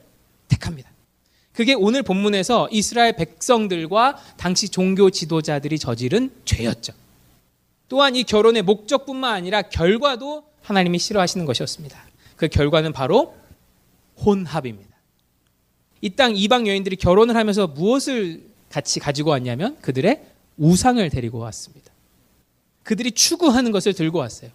택합니다. 0.48 0.89
그게 1.52 1.74
오늘 1.74 2.02
본문에서 2.02 2.68
이스라엘 2.70 3.16
백성들과 3.16 4.16
당시 4.36 4.68
종교 4.68 5.10
지도자들이 5.10 5.78
저지른 5.78 6.30
죄였죠. 6.44 6.92
또한 7.88 8.14
이 8.14 8.22
결혼의 8.22 8.62
목적뿐만 8.62 9.34
아니라 9.34 9.62
결과도 9.62 10.44
하나님이 10.62 10.98
싫어하시는 10.98 11.44
것이었습니다. 11.46 11.98
그 12.36 12.48
결과는 12.48 12.92
바로 12.92 13.34
혼합입니다. 14.24 14.90
이 16.02 16.10
땅 16.10 16.34
이방 16.36 16.66
여인들이 16.66 16.96
결혼을 16.96 17.36
하면서 17.36 17.66
무엇을 17.66 18.48
같이 18.70 19.00
가지고 19.00 19.30
왔냐면 19.30 19.76
그들의 19.82 20.22
우상을 20.56 21.08
데리고 21.10 21.38
왔습니다. 21.38 21.92
그들이 22.84 23.12
추구하는 23.12 23.72
것을 23.72 23.92
들고 23.92 24.18
왔어요. 24.18 24.50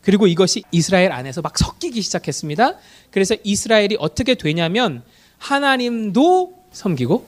그리고 0.00 0.26
이것이 0.26 0.64
이스라엘 0.72 1.12
안에서 1.12 1.42
막 1.42 1.56
섞이기 1.56 2.02
시작했습니다. 2.02 2.78
그래서 3.10 3.36
이스라엘이 3.44 3.96
어떻게 4.00 4.34
되냐면 4.34 5.04
하나님도 5.42 6.54
섬기고 6.70 7.26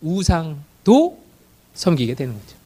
우상도 0.00 1.18
섬기게 1.74 2.14
되는 2.14 2.32
거죠. 2.32 2.56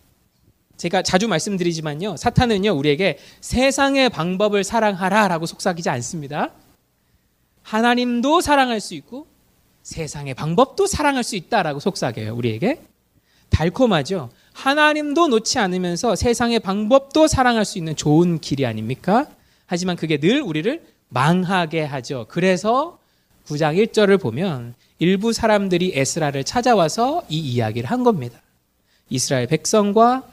제가 0.76 1.02
자주 1.02 1.26
말씀드리지만요. 1.26 2.16
사탄은요, 2.16 2.70
우리에게 2.70 3.18
세상의 3.40 4.08
방법을 4.10 4.62
사랑하라 4.62 5.28
라고 5.28 5.46
속삭이지 5.46 5.90
않습니다. 5.90 6.50
하나님도 7.62 8.40
사랑할 8.40 8.80
수 8.80 8.94
있고 8.94 9.26
세상의 9.82 10.34
방법도 10.34 10.86
사랑할 10.86 11.24
수 11.24 11.34
있다라고 11.34 11.80
속삭여요, 11.80 12.34
우리에게. 12.34 12.80
달콤하죠. 13.50 14.30
하나님도 14.52 15.28
놓지 15.28 15.58
않으면서 15.58 16.14
세상의 16.14 16.60
방법도 16.60 17.26
사랑할 17.26 17.64
수 17.64 17.78
있는 17.78 17.96
좋은 17.96 18.38
길이 18.38 18.64
아닙니까? 18.64 19.26
하지만 19.66 19.96
그게 19.96 20.18
늘 20.18 20.40
우리를 20.40 20.82
망하게 21.08 21.82
하죠. 21.82 22.26
그래서 22.28 23.01
9장 23.48 23.76
1절을 23.88 24.20
보면 24.20 24.74
일부 24.98 25.32
사람들이 25.32 25.92
에스라를 25.94 26.44
찾아와서 26.44 27.22
이 27.28 27.38
이야기를 27.38 27.90
한 27.90 28.04
겁니다. 28.04 28.40
이스라엘 29.10 29.46
백성과 29.46 30.24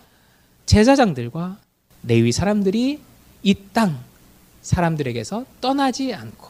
제사장들과 0.66 1.58
레위 2.04 2.32
사람들이 2.32 3.00
이 3.44 3.56
땅 3.74 3.98
사람들에게서 4.62 5.46
떠나지 5.62 6.14
않고 6.14 6.50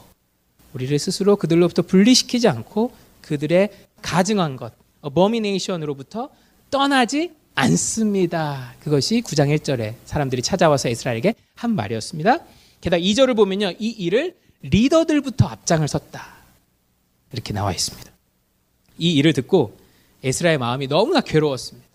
우리를 0.73 0.97
스스로 0.99 1.35
그들로부터 1.35 1.81
분리시키지 1.83 2.47
않고 2.47 2.91
그들의 3.21 3.69
가증한 4.01 4.55
것, 4.57 4.73
abomination으로부터 5.05 6.29
떠나지 6.69 7.31
않습니다. 7.55 8.73
그것이 8.79 9.21
9장 9.21 9.55
1절에 9.57 9.95
사람들이 10.05 10.41
찾아와서 10.41 10.89
이스라엘에게 10.89 11.35
한 11.55 11.75
말이었습니다. 11.75 12.39
게다가 12.81 13.01
2절을 13.01 13.35
보면요. 13.35 13.71
이 13.79 13.89
일을 13.89 14.35
리더들부터 14.61 15.47
앞장을 15.47 15.87
섰다. 15.87 16.38
이렇게 17.31 17.53
나와 17.53 17.71
있습니다. 17.71 18.11
이 18.97 19.13
일을 19.13 19.33
듣고 19.33 19.77
에스라의 20.23 20.57
마음이 20.57 20.87
너무나 20.87 21.21
괴로웠습니다. 21.21 21.87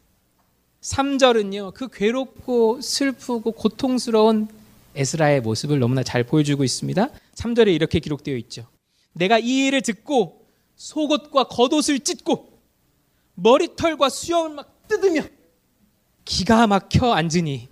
3절은요. 0.80 1.74
그 1.74 1.88
괴롭고 1.88 2.80
슬프고 2.80 3.52
고통스러운 3.52 4.48
에스라의 4.94 5.40
모습을 5.40 5.78
너무나 5.78 6.02
잘 6.02 6.24
보여주고 6.24 6.62
있습니다. 6.64 7.08
3절에 7.34 7.74
이렇게 7.74 7.98
기록되어 8.00 8.36
있죠. 8.36 8.66
내가 9.12 9.38
이 9.38 9.66
일을 9.66 9.82
듣고 9.82 10.46
속옷과 10.76 11.44
겉옷을 11.44 12.00
찢고 12.00 12.52
머리털과 13.34 14.08
수염을 14.08 14.56
막 14.56 14.88
뜯으며 14.88 15.22
기가 16.24 16.66
막혀 16.66 17.12
앉으니 17.12 17.68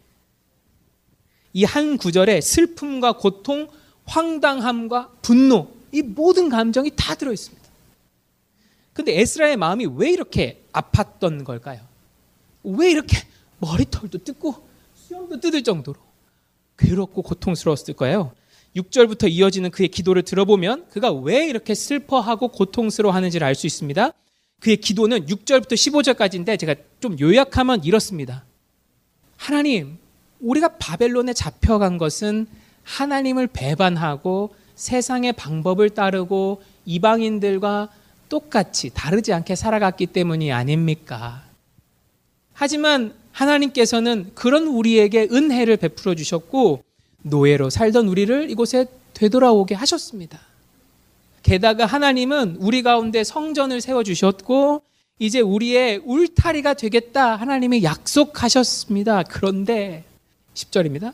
이 1.55 1.65
한 1.65 1.99
구절에 1.99 2.41
슬픔과 2.41 3.19
고통, 3.19 3.69
황당함과 4.07 5.13
분노 5.23 5.69
이 5.93 6.03
모든 6.03 6.49
감정이 6.49 6.91
다 6.97 7.15
들어 7.15 7.33
있습니다. 7.33 7.63
근데 8.93 9.21
에스라의 9.21 9.57
마음이 9.57 9.87
왜 9.97 10.11
이렇게 10.11 10.65
아팠던 10.73 11.45
걸까요? 11.45 11.81
왜 12.65 12.91
이렇게 12.91 13.19
머리털도 13.59 14.19
뜯고 14.19 14.69
수염도 14.95 15.41
뜯을 15.41 15.63
정도로 15.63 15.99
괴롭고 16.79 17.23
고통스러웠을 17.23 17.95
거예요. 17.95 18.33
6절부터 18.77 19.31
이어지는 19.31 19.71
그의 19.71 19.89
기도를 19.89 20.23
들어보면 20.23 20.89
그가 20.89 21.13
왜 21.13 21.47
이렇게 21.47 21.75
슬퍼하고 21.75 22.49
고통스러워하는지를 22.49 23.47
알 23.47 23.55
수 23.55 23.67
있습니다. 23.67 24.13
그의 24.61 24.77
기도는 24.79 25.27
6절부터 25.27 25.73
15절까지인데 25.73 26.59
제가 26.59 26.75
좀 27.01 27.19
요약하면 27.21 27.85
이렇습니다. 27.85 28.45
하나님, 29.37 29.99
우리가 30.41 30.77
바벨론에 30.79 31.33
잡혀간 31.35 31.99
것은 31.99 32.47
하나님을 32.85 33.49
배반하고 33.49 34.55
세상의 34.75 35.33
방법을 35.35 35.91
따르고 35.91 36.63
이방인들과 36.85 37.89
똑같이 38.29 38.91
다르지 38.93 39.33
않게 39.33 39.55
살아갔기 39.55 40.07
때문이 40.07 40.53
아닙니까? 40.53 41.45
하지만 42.53 43.15
하나님께서는 43.33 44.31
그런 44.35 44.67
우리에게 44.67 45.29
은혜를 45.31 45.77
베풀어 45.77 46.15
주셨고 46.15 46.83
노예로 47.23 47.71
살던 47.71 48.09
우리를 48.09 48.51
이곳에 48.51 48.87
되돌아오게 49.15 49.75
하셨습니다. 49.75 50.41
게다가 51.43 51.87
하나님은 51.87 52.57
우리 52.59 52.83
가운데 52.83 53.25
성전을 53.25 53.81
세워 53.81 54.03
주셨고 54.03 54.83
이제 55.19 55.41
우리의 55.41 56.01
울타리가 56.05 56.75
되겠다 56.75 57.37
하나님이 57.37 57.83
약속하셨습니다. 57.83 59.25
그런데 59.25 60.05
10절입니다. 60.55 61.13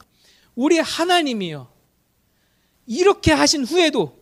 우리 0.54 0.78
하나님이요. 0.78 1.68
이렇게 2.88 3.33
하신 3.33 3.64
후에도 3.64 4.18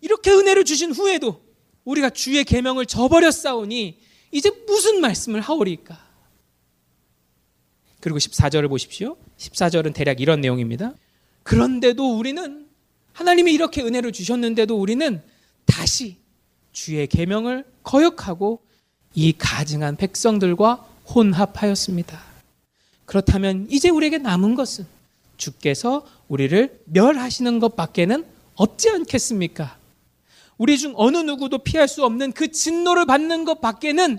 이렇게 0.00 0.30
은혜를 0.30 0.64
주신 0.64 0.92
후에도 0.92 1.42
우리가 1.84 2.10
주의 2.10 2.42
계명을 2.44 2.86
저버렸사오니 2.86 3.98
이제 4.30 4.50
무슨 4.66 5.00
말씀을 5.00 5.40
하오리까? 5.40 6.02
그리고 8.00 8.18
14절을 8.18 8.68
보십시오. 8.68 9.16
14절은 9.38 9.92
대략 9.92 10.20
이런 10.20 10.40
내용입니다. 10.40 10.94
그런데도 11.42 12.16
우리는 12.16 12.68
하나님이 13.12 13.52
이렇게 13.52 13.82
은혜를 13.82 14.12
주셨는데도 14.12 14.78
우리는 14.78 15.22
다시 15.64 16.18
주의 16.72 17.06
계명을 17.06 17.64
거역하고 17.82 18.60
이 19.14 19.32
가증한 19.36 19.96
백성들과 19.96 20.86
혼합하였습니다. 21.14 22.22
그렇다면 23.04 23.66
이제 23.70 23.88
우리에게 23.88 24.18
남은 24.18 24.54
것은 24.54 24.93
주께서 25.36 26.06
우리를 26.28 26.80
멸하시는 26.86 27.58
것밖에는 27.60 28.24
없지 28.54 28.90
않겠습니까? 28.90 29.78
우리 30.58 30.78
중 30.78 30.94
어느 30.96 31.18
누구도 31.18 31.58
피할 31.58 31.88
수 31.88 32.04
없는 32.04 32.32
그 32.32 32.50
진노를 32.50 33.06
받는 33.06 33.44
것밖에는 33.44 34.18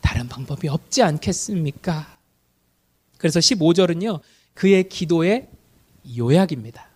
다른 0.00 0.28
방법이 0.28 0.68
없지 0.68 1.02
않겠습니까? 1.02 2.18
그래서 3.18 3.40
15절은요, 3.40 4.20
그의 4.54 4.88
기도의 4.88 5.48
요약입니다. 6.16 6.86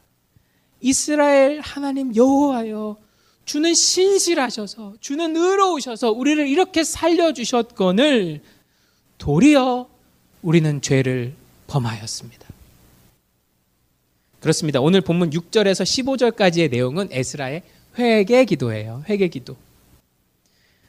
이스라엘 0.80 1.60
하나님 1.60 2.14
여호와여 2.14 2.96
주는 3.44 3.72
신실하셔서 3.72 4.96
주는 5.00 5.34
의로우셔서 5.34 6.10
우리를 6.12 6.46
이렇게 6.46 6.84
살려주셨거늘 6.84 8.42
도리어 9.16 9.88
우리는 10.42 10.82
죄를 10.82 11.34
범하였습니다. 11.66 12.47
그렇습니다. 14.40 14.80
오늘 14.80 15.00
본문 15.00 15.30
6절에서 15.30 15.82
15절까지의 16.32 16.70
내용은 16.70 17.08
에스라의 17.10 17.62
회개 17.98 18.44
기도예요. 18.44 19.02
회개 19.08 19.28
기도. 19.28 19.56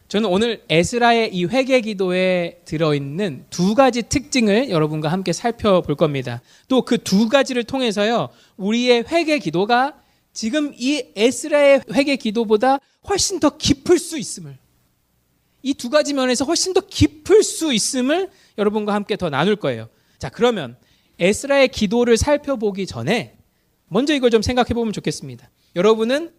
저는 0.07 0.29
오늘 0.29 0.63
에스라의 0.69 1.33
이 1.35 1.45
회개 1.45 1.81
기도에 1.81 2.61
들어있는 2.65 3.45
두 3.49 3.75
가지 3.75 4.01
특징을 4.03 4.69
여러분과 4.69 5.09
함께 5.11 5.33
살펴볼 5.33 5.95
겁니다. 5.95 6.41
또 6.67 6.81
그 6.81 6.97
두 6.97 7.29
가지를 7.29 7.63
통해서요, 7.63 8.29
우리의 8.57 9.05
회개 9.07 9.39
기도가 9.39 9.95
지금 10.33 10.73
이 10.77 11.03
에스라의 11.15 11.81
회개 11.93 12.15
기도보다 12.15 12.79
훨씬 13.07 13.39
더 13.39 13.55
깊을 13.57 13.99
수 13.99 14.17
있음을, 14.17 14.57
이 15.61 15.73
두 15.73 15.89
가지 15.89 16.13
면에서 16.13 16.45
훨씬 16.45 16.73
더 16.73 16.81
깊을 16.81 17.43
수 17.43 17.73
있음을 17.73 18.29
여러분과 18.57 18.93
함께 18.93 19.15
더 19.15 19.29
나눌 19.29 19.55
거예요. 19.55 19.89
자, 20.17 20.29
그러면 20.29 20.75
에스라의 21.19 21.67
기도를 21.67 22.17
살펴보기 22.17 22.87
전에 22.87 23.35
먼저 23.89 24.13
이걸 24.13 24.29
좀 24.29 24.41
생각해 24.41 24.69
보면 24.69 24.93
좋겠습니다. 24.93 25.49
여러분은 25.75 26.31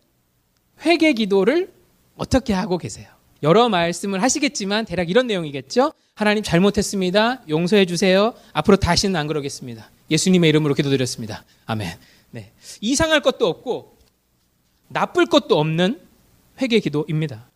회개 0.85 1.13
기도를 1.13 1.73
어떻게 2.17 2.53
하고 2.53 2.79
계세요? 2.79 3.09
여러 3.43 3.69
말씀을 3.69 4.23
하시겠지만 4.23 4.85
대략 4.85 5.11
이런 5.11 5.27
내용이겠죠. 5.27 5.93
하나님 6.15 6.43
잘못했습니다. 6.43 7.43
용서해 7.49 7.87
주세요. 7.87 8.35
앞으로 8.53 8.77
다시는 8.77 9.17
안 9.17 9.27
그러겠습니다. 9.27 9.91
예수님의 10.11 10.51
이름으로 10.51 10.75
기도드렸습니다. 10.75 11.45
아멘. 11.67 11.89
네. 12.33 12.53
이상할 12.81 13.23
것도 13.23 13.47
없고 13.47 13.97
나쁠 14.89 15.27
것도 15.27 15.59
없는 15.59 16.01
회개 16.61 16.81
기도입니다. 16.81 17.51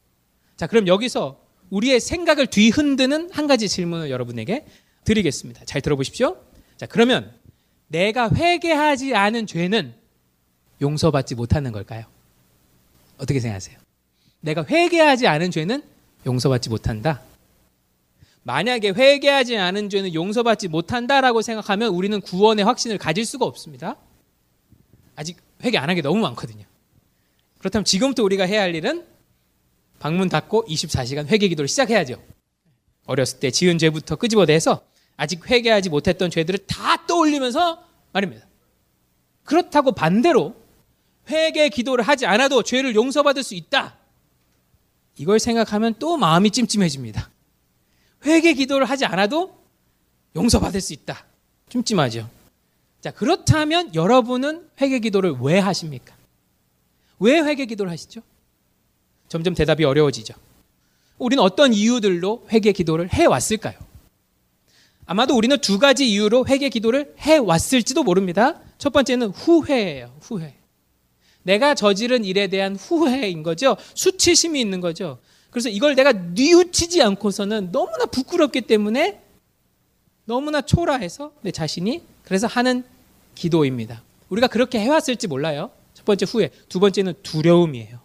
자, 0.56 0.66
그럼 0.66 0.86
여기서 0.86 1.40
우리의 1.70 2.00
생각을 2.00 2.46
뒤흔드는 2.46 3.30
한 3.32 3.46
가지 3.46 3.68
질문을 3.68 4.10
여러분에게 4.10 4.64
드리겠습니다. 5.04 5.64
잘 5.66 5.82
들어보십시오. 5.82 6.36
자, 6.76 6.86
그러면 6.86 7.32
내가 7.88 8.30
회개하지 8.30 9.14
않은 9.14 9.46
죄는 9.46 9.94
용서받지 10.80 11.34
못하는 11.34 11.72
걸까요? 11.72 12.04
어떻게 13.18 13.40
생각하세요? 13.40 13.78
내가 14.40 14.64
회개하지 14.64 15.26
않은 15.26 15.50
죄는 15.50 15.82
용서받지 16.26 16.68
못한다. 16.70 17.22
만약에 18.42 18.90
회개하지 18.90 19.56
않은 19.56 19.88
죄는 19.88 20.12
용서받지 20.14 20.68
못한다라고 20.68 21.40
생각하면 21.42 21.90
우리는 21.94 22.20
구원의 22.20 22.64
확신을 22.64 22.98
가질 22.98 23.24
수가 23.24 23.46
없습니다. 23.46 23.96
아직 25.16 25.36
회개 25.62 25.78
안 25.78 25.88
한 25.88 25.94
게 25.96 26.02
너무 26.02 26.20
많거든요. 26.20 26.64
그렇다면 27.58 27.84
지금부터 27.84 28.22
우리가 28.24 28.44
해야 28.44 28.62
할 28.62 28.74
일은 28.74 29.06
방문 29.98 30.28
닫고 30.28 30.66
24시간 30.66 31.26
회개 31.28 31.48
기도를 31.48 31.68
시작해야죠. 31.68 32.22
어렸을 33.06 33.38
때 33.40 33.50
지은 33.50 33.78
죄부터 33.78 34.16
끄집어내서 34.16 34.82
아직 35.16 35.48
회개하지 35.48 35.90
못했던 35.90 36.30
죄들을 36.30 36.66
다 36.66 37.06
떠올리면서 37.06 37.84
말입니다. 38.12 38.46
그렇다고 39.44 39.92
반대로 39.92 40.54
회개 41.28 41.68
기도를 41.68 42.04
하지 42.04 42.26
않아도 42.26 42.62
죄를 42.62 42.94
용서받을 42.94 43.42
수 43.42 43.54
있다. 43.54 43.96
이걸 45.16 45.38
생각하면 45.38 45.94
또 45.98 46.16
마음이 46.16 46.50
찜찜해집니다. 46.50 47.30
회개 48.26 48.54
기도를 48.54 48.88
하지 48.88 49.04
않아도 49.04 49.56
용서받을 50.34 50.80
수 50.80 50.92
있다. 50.92 51.24
찜찜하죠. 51.68 52.28
자, 53.00 53.10
그렇다면 53.10 53.94
여러분은 53.94 54.68
회개 54.80 54.98
기도를 54.98 55.36
왜 55.40 55.58
하십니까? 55.58 56.14
왜 57.20 57.40
회개 57.40 57.66
기도를 57.66 57.92
하시죠? 57.92 58.22
점점 59.28 59.54
대답이 59.54 59.84
어려워지죠. 59.84 60.34
우리는 61.18 61.42
어떤 61.42 61.72
이유들로 61.72 62.46
회개 62.50 62.72
기도를 62.72 63.12
해 63.12 63.26
왔을까요? 63.26 63.74
아마도 65.06 65.36
우리는 65.36 65.56
두 65.58 65.78
가지 65.78 66.08
이유로 66.10 66.46
회개 66.46 66.68
기도를 66.68 67.14
해 67.20 67.36
왔을지도 67.36 68.02
모릅니다. 68.02 68.60
첫 68.78 68.92
번째는 68.92 69.28
후회예요. 69.28 70.16
후회. 70.20 70.54
내가 71.42 71.74
저지른 71.74 72.24
일에 72.24 72.46
대한 72.46 72.74
후회인 72.74 73.42
거죠. 73.42 73.76
수치심이 73.94 74.60
있는 74.60 74.80
거죠. 74.80 75.18
그래서 75.50 75.68
이걸 75.68 75.94
내가 75.94 76.12
뉘우치지 76.12 77.02
않고서는 77.02 77.70
너무나 77.70 78.06
부끄럽기 78.06 78.62
때문에 78.62 79.20
너무나 80.24 80.62
초라해서 80.62 81.32
내 81.42 81.50
자신이 81.50 82.02
그래서 82.24 82.46
하는 82.46 82.82
기도입니다. 83.34 84.02
우리가 84.30 84.46
그렇게 84.46 84.80
해왔을지 84.80 85.28
몰라요. 85.28 85.70
첫 85.92 86.04
번째 86.06 86.26
후회. 86.28 86.50
두 86.68 86.80
번째는 86.80 87.14
두려움이에요. 87.22 88.00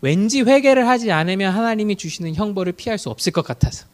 왠지 0.00 0.42
회개를 0.42 0.86
하지 0.86 1.10
않으면 1.10 1.52
하나님이 1.52 1.96
주시는 1.96 2.34
형벌을 2.34 2.72
피할 2.72 2.98
수 2.98 3.10
없을 3.10 3.32
것 3.32 3.42
같아서. 3.44 3.86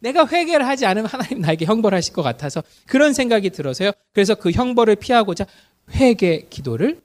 내가 0.00 0.26
회개를 0.26 0.66
하지 0.66 0.86
않으면 0.86 1.06
하나님 1.06 1.40
나에게 1.40 1.64
형벌하실 1.64 2.12
것 2.12 2.22
같아서 2.22 2.62
그런 2.86 3.12
생각이 3.12 3.50
들어서요. 3.50 3.92
그래서 4.12 4.34
그 4.34 4.50
형벌을 4.50 4.96
피하고자 4.96 5.46
회개 5.90 6.46
기도를 6.50 7.00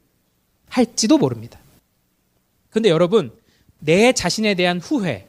할지도 0.70 1.18
모릅니다. 1.18 1.60
근데 2.70 2.90
여러분, 2.90 3.32
내 3.80 4.14
자신에 4.14 4.56
대한 4.56 4.80
후회, 4.80 5.28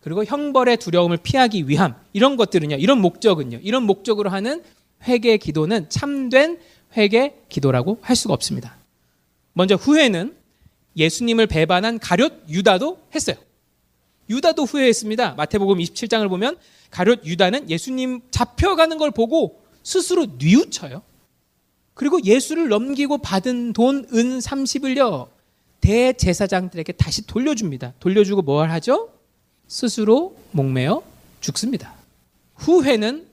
그리고 0.00 0.24
형벌의 0.24 0.78
두려움을 0.78 1.18
피하기 1.18 1.68
위함, 1.68 1.94
이런 2.12 2.36
것들은요, 2.36 2.76
이런 2.76 3.00
목적은요, 3.00 3.60
이런 3.62 3.84
목적으로 3.84 4.30
하는 4.30 4.62
회개 5.04 5.36
기도는 5.36 5.88
참된 5.88 6.58
회개 6.96 7.34
기도라고 7.48 7.98
할 8.02 8.16
수가 8.16 8.34
없습니다. 8.34 8.76
먼저 9.52 9.76
후회는 9.76 10.34
예수님을 10.96 11.46
배반한 11.46 11.98
가룟 11.98 12.42
유다도 12.48 13.00
했어요. 13.14 13.36
유다도 14.32 14.64
후회했습니다. 14.64 15.34
마태복음 15.34 15.78
27장을 15.78 16.28
보면 16.28 16.56
가룟 16.90 17.20
유다는 17.24 17.70
예수님 17.70 18.22
잡혀가는 18.30 18.98
걸 18.98 19.10
보고 19.10 19.60
스스로 19.82 20.26
뉘우쳐요. 20.38 21.02
그리고 21.94 22.22
예수를 22.24 22.68
넘기고 22.68 23.18
받은 23.18 23.72
돈 23.74 24.06
은 24.12 24.38
30을요. 24.38 25.28
대제사장들에게 25.80 26.92
다시 26.92 27.26
돌려줍니다. 27.26 27.94
돌려주고 28.00 28.42
뭘 28.42 28.70
하죠? 28.70 29.10
스스로 29.66 30.36
목매어 30.52 31.02
죽습니다. 31.40 31.94
후회는 32.54 33.26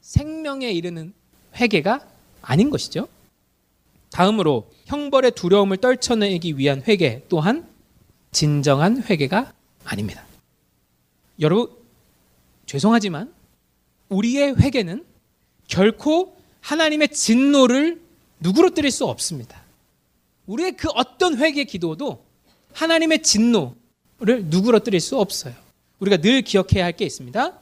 생명에 0.00 0.70
이르는 0.70 1.12
회개가 1.56 2.06
아닌 2.40 2.70
것이죠. 2.70 3.08
다음으로 4.10 4.70
형벌의 4.86 5.32
두려움을 5.32 5.78
떨쳐내기 5.78 6.56
위한 6.58 6.82
회개 6.86 7.22
또한 7.28 7.66
진정한 8.30 9.02
회개가 9.02 9.52
아닙니다. 9.84 10.24
여러분 11.40 11.68
죄송하지만 12.66 13.32
우리의 14.08 14.56
회개는 14.60 15.04
결코 15.68 16.36
하나님의 16.60 17.08
진노를 17.08 18.00
누구로뜨릴 18.40 18.90
수 18.90 19.06
없습니다. 19.06 19.62
우리의 20.46 20.72
그 20.76 20.88
어떤 20.90 21.38
회개 21.38 21.64
기도도 21.64 22.24
하나님의 22.72 23.22
진노를 23.22 23.74
누구로뜨릴 24.44 25.00
수 25.00 25.18
없어요. 25.18 25.54
우리가 26.00 26.16
늘 26.18 26.42
기억해야 26.42 26.84
할 26.84 26.92
게 26.92 27.04
있습니다. 27.04 27.58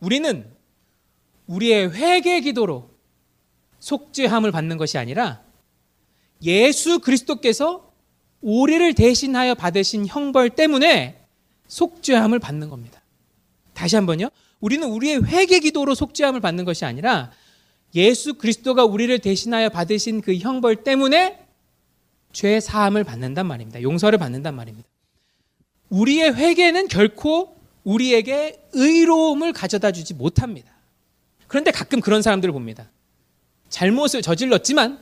우리는 0.00 0.46
우리의 1.46 1.92
회개 1.92 2.40
기도로 2.40 2.90
속죄함을 3.80 4.52
받는 4.52 4.76
것이 4.76 4.98
아니라 4.98 5.40
예수 6.42 7.00
그리스도께서 7.00 7.90
우리를 8.40 8.94
대신하여 8.94 9.54
받으신 9.54 10.06
형벌 10.06 10.50
때문에 10.50 11.17
속죄함을 11.68 12.38
받는 12.38 12.68
겁니다. 12.68 13.00
다시 13.74 13.96
한번요. 13.96 14.30
우리는 14.60 14.88
우리의 14.88 15.24
회개 15.24 15.60
기도로 15.60 15.94
속죄함을 15.94 16.40
받는 16.40 16.64
것이 16.64 16.84
아니라 16.84 17.30
예수 17.94 18.34
그리스도가 18.34 18.84
우리를 18.84 19.16
대신하여 19.20 19.68
받으신 19.68 20.20
그 20.20 20.34
형벌 20.36 20.82
때문에 20.82 21.46
죄 22.32 22.60
사함을 22.60 23.04
받는단 23.04 23.46
말입니다. 23.46 23.80
용서를 23.82 24.18
받는단 24.18 24.54
말입니다. 24.54 24.88
우리의 25.90 26.34
회개는 26.34 26.88
결코 26.88 27.56
우리에게 27.84 28.60
의로움을 28.72 29.52
가져다 29.52 29.92
주지 29.92 30.12
못합니다. 30.12 30.70
그런데 31.46 31.70
가끔 31.70 32.00
그런 32.00 32.20
사람들을 32.20 32.52
봅니다. 32.52 32.90
잘못을 33.70 34.20
저질렀지만 34.20 34.98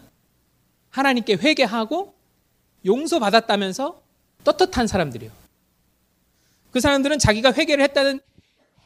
하나님께 0.91 1.35
회개하고 1.35 2.15
용서받았다면서 2.85 4.03
떳떳한 4.45 4.87
사람들이요. 4.87 5.46
그 6.77 6.81
사람들은 6.81 7.19
자기가 7.19 7.55
회개를 7.55 7.83
했다는 7.85 8.21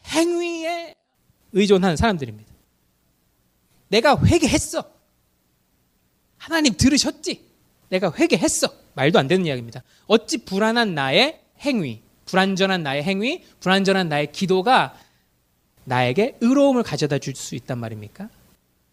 행위에 0.07 0.95
의존하는 1.51 1.97
사람들입니다. 1.97 2.49
내가 3.89 4.17
회개했어. 4.25 4.89
하나님 6.37 6.77
들으셨지? 6.77 7.45
내가 7.89 8.13
회개했어. 8.17 8.73
말도 8.95 9.19
안 9.19 9.27
되는 9.27 9.45
이야기입니다. 9.45 9.83
어찌 10.07 10.39
불안한 10.45 10.95
나의 10.95 11.41
행위, 11.63 12.01
불안전한 12.27 12.85
나의 12.85 13.03
행위, 13.03 13.45
불안전한 13.59 14.09
나의 14.09 14.31
기도가 14.31 14.97
나에게 15.83 16.37
의로움을 16.41 16.85
가져다 16.85 17.19
줄 17.19 17.35
수 17.35 17.57
있단 17.57 17.77
말입니까? 17.77 18.31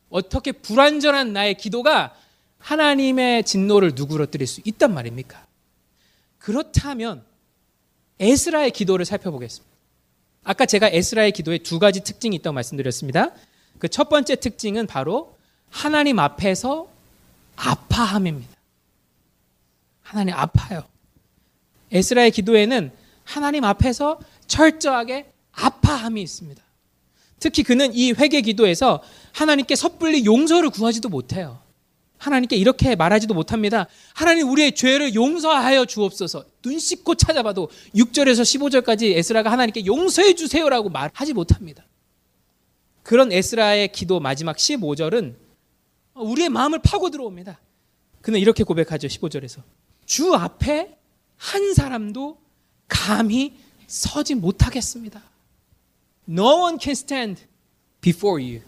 어떻게 0.09 0.51
불완전한 0.51 1.33
나의 1.33 1.53
기도가 1.53 2.15
하나님의 2.57 3.43
진노를 3.43 3.91
누구로뜨릴 3.93 4.47
수 4.47 4.61
있단 4.65 4.91
말입니까? 4.91 5.45
그렇다면 6.39 7.26
에스라의 8.19 8.71
기도를 8.71 9.05
살펴보겠습니다. 9.05 9.75
아까 10.43 10.65
제가 10.65 10.89
에스라의 10.89 11.31
기도에 11.31 11.57
두 11.59 11.77
가지 11.79 12.03
특징이 12.03 12.35
있다고 12.37 12.53
말씀드렸습니다. 12.53 13.31
그 13.79 13.87
첫 13.89 14.09
번째 14.09 14.35
특징은 14.37 14.87
바로 14.87 15.35
하나님 15.69 16.19
앞에서 16.19 16.87
아파함입니다. 17.55 18.55
하나님 20.01 20.33
아파요. 20.33 20.83
에스라의 21.91 22.31
기도에는 22.31 22.91
하나님 23.23 23.63
앞에서 23.65 24.19
철저하게 24.47 25.31
아파함이 25.51 26.21
있습니다. 26.21 26.63
특히 27.39 27.63
그는 27.63 27.93
이 27.93 28.13
회개 28.13 28.41
기도에서 28.41 29.03
하나님께 29.33 29.75
섣불리 29.75 30.25
용서를 30.25 30.69
구하지도 30.69 31.09
못해요. 31.09 31.59
하나님께 32.17 32.55
이렇게 32.55 32.95
말하지도 32.95 33.33
못합니다. 33.33 33.87
하나님 34.13 34.49
우리의 34.49 34.73
죄를 34.73 35.13
용서하여 35.15 35.85
주옵소서. 35.85 36.45
눈 36.61 36.79
씻고 36.79 37.15
찾아봐도 37.15 37.69
6절에서 37.95 38.41
15절까지 38.41 39.15
에스라가 39.17 39.51
하나님께 39.51 39.85
용서해 39.85 40.33
주세요라고 40.35 40.89
말하지 40.89 41.33
못합니다. 41.33 41.85
그런 43.03 43.31
에스라의 43.31 43.91
기도 43.91 44.19
마지막 44.19 44.57
15절은 44.57 45.35
우리의 46.15 46.49
마음을 46.49 46.79
파고 46.79 47.09
들어옵니다. 47.09 47.59
그는 48.21 48.39
이렇게 48.39 48.63
고백하죠. 48.63 49.07
15절에서. 49.07 49.61
주 50.05 50.33
앞에 50.33 50.97
한 51.37 51.73
사람도 51.73 52.37
감히 52.87 53.53
서지 53.85 54.35
못하겠습니다. 54.35 55.21
No 56.27 56.63
one 56.63 56.77
can 56.81 56.91
stand 56.91 57.43
before 58.01 58.43
you. 58.43 58.61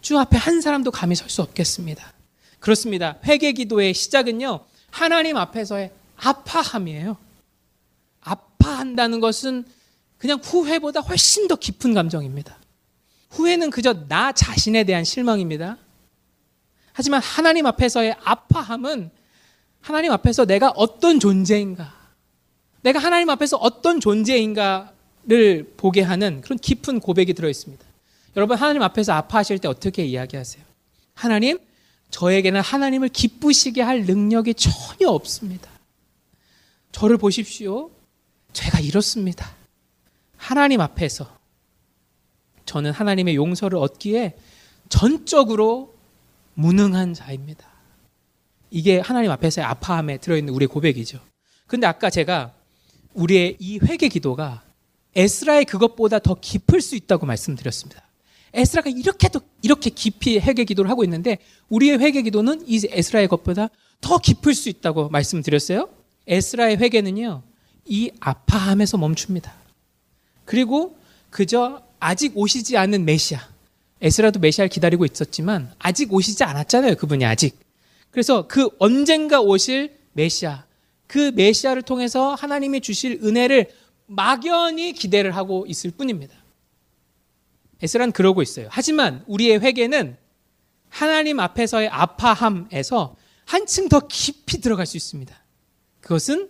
주 0.00 0.18
앞에 0.18 0.36
한 0.36 0.60
사람도 0.60 0.90
감히 0.90 1.14
설 1.14 1.28
수 1.28 1.42
없겠습니다. 1.42 2.15
그렇습니다. 2.60 3.18
회개 3.24 3.52
기도의 3.52 3.94
시작은요. 3.94 4.60
하나님 4.90 5.36
앞에서의 5.36 5.92
아파함이에요. 6.16 7.16
아파한다는 8.20 9.20
것은 9.20 9.64
그냥 10.18 10.40
후회보다 10.42 11.00
훨씬 11.00 11.48
더 11.48 11.56
깊은 11.56 11.94
감정입니다. 11.94 12.58
후회는 13.30 13.70
그저 13.70 14.06
나 14.08 14.32
자신에 14.32 14.84
대한 14.84 15.04
실망입니다. 15.04 15.76
하지만 16.92 17.20
하나님 17.20 17.66
앞에서의 17.66 18.16
아파함은 18.24 19.10
하나님 19.82 20.10
앞에서 20.12 20.46
내가 20.46 20.70
어떤 20.70 21.20
존재인가, 21.20 21.94
내가 22.80 22.98
하나님 22.98 23.28
앞에서 23.30 23.56
어떤 23.58 24.00
존재인가를 24.00 25.74
보게 25.76 26.02
하는 26.02 26.40
그런 26.40 26.58
깊은 26.58 27.00
고백이 27.00 27.34
들어 27.34 27.48
있습니다. 27.48 27.84
여러분, 28.36 28.56
하나님 28.56 28.82
앞에서 28.82 29.12
아파하실 29.12 29.58
때 29.58 29.68
어떻게 29.68 30.04
이야기하세요? 30.04 30.64
하나님, 31.14 31.58
저에게는 32.10 32.60
하나님을 32.60 33.08
기쁘시게 33.08 33.82
할 33.82 34.04
능력이 34.04 34.54
전혀 34.54 35.08
없습니다. 35.08 35.70
저를 36.92 37.18
보십시오. 37.18 37.90
제가 38.52 38.80
이렇습니다. 38.80 39.54
하나님 40.36 40.80
앞에서 40.80 41.36
저는 42.64 42.92
하나님의 42.92 43.36
용서를 43.36 43.78
얻기에 43.78 44.36
전적으로 44.88 45.94
무능한 46.54 47.14
자입니다. 47.14 47.68
이게 48.70 48.98
하나님 48.98 49.30
앞에서의 49.30 49.66
아파함에 49.66 50.18
들어있는 50.18 50.52
우리의 50.52 50.68
고백이죠. 50.68 51.20
근데 51.66 51.86
아까 51.86 52.10
제가 52.10 52.54
우리의 53.14 53.56
이 53.58 53.78
회개 53.78 54.08
기도가 54.08 54.62
에스라의 55.14 55.64
그것보다 55.64 56.18
더 56.18 56.34
깊을 56.34 56.80
수 56.80 56.96
있다고 56.96 57.26
말씀드렸습니다. 57.26 58.05
에스라가 58.54 58.90
이렇게도 58.90 59.40
이렇게 59.62 59.90
깊이 59.90 60.38
회개 60.38 60.64
기도를 60.64 60.90
하고 60.90 61.04
있는데 61.04 61.38
우리의 61.68 61.98
회개 61.98 62.22
기도는 62.22 62.62
이 62.66 62.80
에스라의 62.88 63.28
것보다 63.28 63.68
더 64.00 64.18
깊을 64.18 64.54
수 64.54 64.68
있다고 64.68 65.08
말씀드렸어요. 65.08 65.88
에스라의 66.26 66.78
회개는요. 66.78 67.42
이 67.86 68.10
아파함에서 68.20 68.98
멈춥니다. 68.98 69.52
그리고 70.44 70.96
그저 71.30 71.82
아직 72.00 72.32
오시지 72.36 72.76
않은 72.76 73.04
메시아. 73.04 73.40
에스라도 74.00 74.38
메시아를 74.40 74.68
기다리고 74.68 75.04
있었지만 75.04 75.72
아직 75.78 76.12
오시지 76.12 76.44
않았잖아요. 76.44 76.96
그분이 76.96 77.24
아직. 77.24 77.58
그래서 78.10 78.46
그 78.46 78.68
언젠가 78.78 79.40
오실 79.40 79.96
메시아 80.12 80.64
그 81.06 81.32
메시아를 81.34 81.82
통해서 81.82 82.34
하나님이 82.34 82.80
주실 82.80 83.20
은혜를 83.22 83.70
막연히 84.06 84.92
기대를 84.92 85.34
하고 85.34 85.64
있을 85.68 85.90
뿐입니다. 85.90 86.35
에스란 87.82 88.12
그러고 88.12 88.42
있어요. 88.42 88.68
하지만 88.70 89.22
우리의 89.26 89.60
회개는 89.60 90.16
하나님 90.88 91.40
앞에서의 91.40 91.88
아파함에서 91.88 93.16
한층 93.44 93.88
더 93.88 94.00
깊이 94.08 94.60
들어갈 94.60 94.86
수 94.86 94.96
있습니다. 94.96 95.36
그것은 96.00 96.48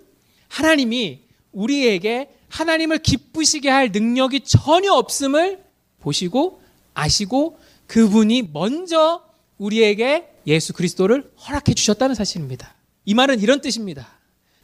하나님이 0.48 1.22
우리에게 1.52 2.30
하나님을 2.48 2.98
기쁘시게 2.98 3.68
할 3.68 3.90
능력이 3.90 4.40
전혀 4.40 4.92
없음을 4.92 5.64
보시고 6.00 6.62
아시고 6.94 7.58
그분이 7.86 8.50
먼저 8.52 9.24
우리에게 9.58 10.28
예수 10.46 10.72
그리스도를 10.72 11.30
허락해 11.46 11.74
주셨다는 11.74 12.14
사실입니다. 12.14 12.74
이 13.04 13.14
말은 13.14 13.40
이런 13.40 13.60
뜻입니다. 13.60 14.08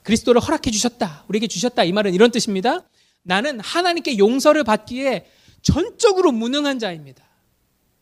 그리스도를 0.02 0.40
허락해 0.40 0.70
주셨다. 0.70 1.24
우리에게 1.28 1.46
주셨다. 1.46 1.84
이 1.84 1.92
말은 1.92 2.14
이런 2.14 2.30
뜻입니다. 2.30 2.84
나는 3.22 3.60
하나님께 3.60 4.18
용서를 4.18 4.64
받기에 4.64 5.26
전적으로 5.62 6.32
무능한 6.32 6.78
자입니다. 6.78 7.22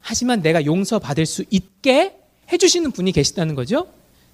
하지만 0.01 0.43
내가 0.43 0.65
용서받을 0.65 1.27
수 1.27 1.45
있게 1.51 2.17
해주시는 2.51 2.93
분이 2.93 3.13
계시다는 3.13 3.55
거죠. 3.55 3.87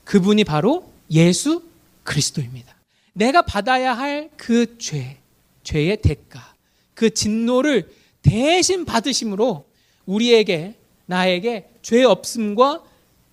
그분이 0.05 0.45
바로 0.45 0.89
예수 1.11 1.63
그리스도입니다. 2.05 2.75
내가 3.13 3.43
받아야 3.43 3.95
할 3.95 4.31
그 4.37 4.79
죄, 4.79 5.19
죄의 5.65 6.03
대가, 6.03 6.55
그 6.95 7.11
진노를 7.11 7.91
대신 8.23 8.85
받으심으로 8.85 9.67
우리에게, 10.07 10.75
나에게 11.07 11.69
죄 11.83 12.05
없음과 12.05 12.83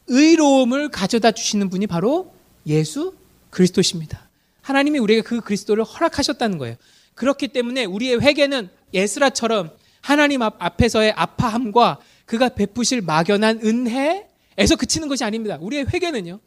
의로움을 0.07 0.89
가져다 0.89 1.31
주시는 1.31 1.69
분이 1.69 1.87
바로 1.87 2.33
예수 2.65 3.13
그리스도십니다. 3.49 4.29
하나님이 4.61 4.99
우리에게 4.99 5.21
그 5.21 5.41
그리스도를 5.41 5.83
허락하셨다는 5.83 6.57
거예요. 6.57 6.75
그렇기 7.15 7.49
때문에 7.49 7.85
우리의 7.85 8.21
회개는 8.21 8.69
예스라처럼 8.93 9.71
하나님 10.03 10.41
앞, 10.41 10.57
앞에서의 10.59 11.13
아파함과 11.15 11.99
그가 12.25 12.49
베푸실 12.49 13.01
막연한 13.01 13.61
은혜에서 13.63 14.75
그치는 14.77 15.07
것이 15.07 15.23
아닙니다. 15.23 15.57
우리의 15.61 15.85
회개는요. 15.87 16.41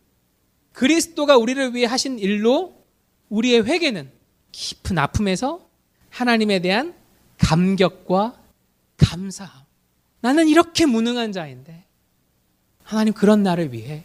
그리스도가 0.73 1.39
우리를 1.39 1.75
위해 1.75 1.87
하신 1.87 2.19
일로 2.19 2.85
우리의 3.31 3.65
회개는 3.65 4.11
깊은 4.53 4.99
아픔에서 4.99 5.67
하나님에 6.11 6.61
대한 6.61 6.95
감격과 7.39 8.39
감사함. 8.99 9.51
나는 10.21 10.49
이렇게 10.49 10.85
무능한 10.85 11.33
자인데 11.33 11.85
하나님 12.83 13.15
그런 13.15 13.43
나를 13.43 13.73
위해 13.73 14.05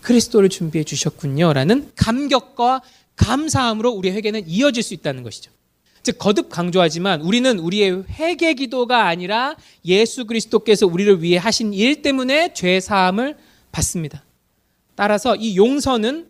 그리스도를 0.00 0.48
준비해 0.48 0.82
주셨군요 0.82 1.52
라는 1.52 1.92
감격과 1.94 2.80
감사함으로 3.16 3.90
우리의 3.90 4.14
회개는 4.14 4.48
이어질 4.48 4.82
수 4.82 4.94
있다는 4.94 5.22
것이죠. 5.22 5.50
즉 6.02 6.18
거듭 6.18 6.48
강조하지만 6.48 7.20
우리는 7.20 7.58
우리의 7.58 8.04
회개 8.08 8.54
기도가 8.54 9.06
아니라 9.06 9.56
예수 9.84 10.26
그리스도께서 10.26 10.86
우리를 10.86 11.22
위해 11.22 11.38
하신 11.38 11.74
일 11.74 12.02
때문에 12.02 12.52
죄 12.54 12.80
사함을 12.80 13.36
받습니다. 13.72 14.24
따라서 14.94 15.36
이 15.36 15.56
용서는 15.56 16.28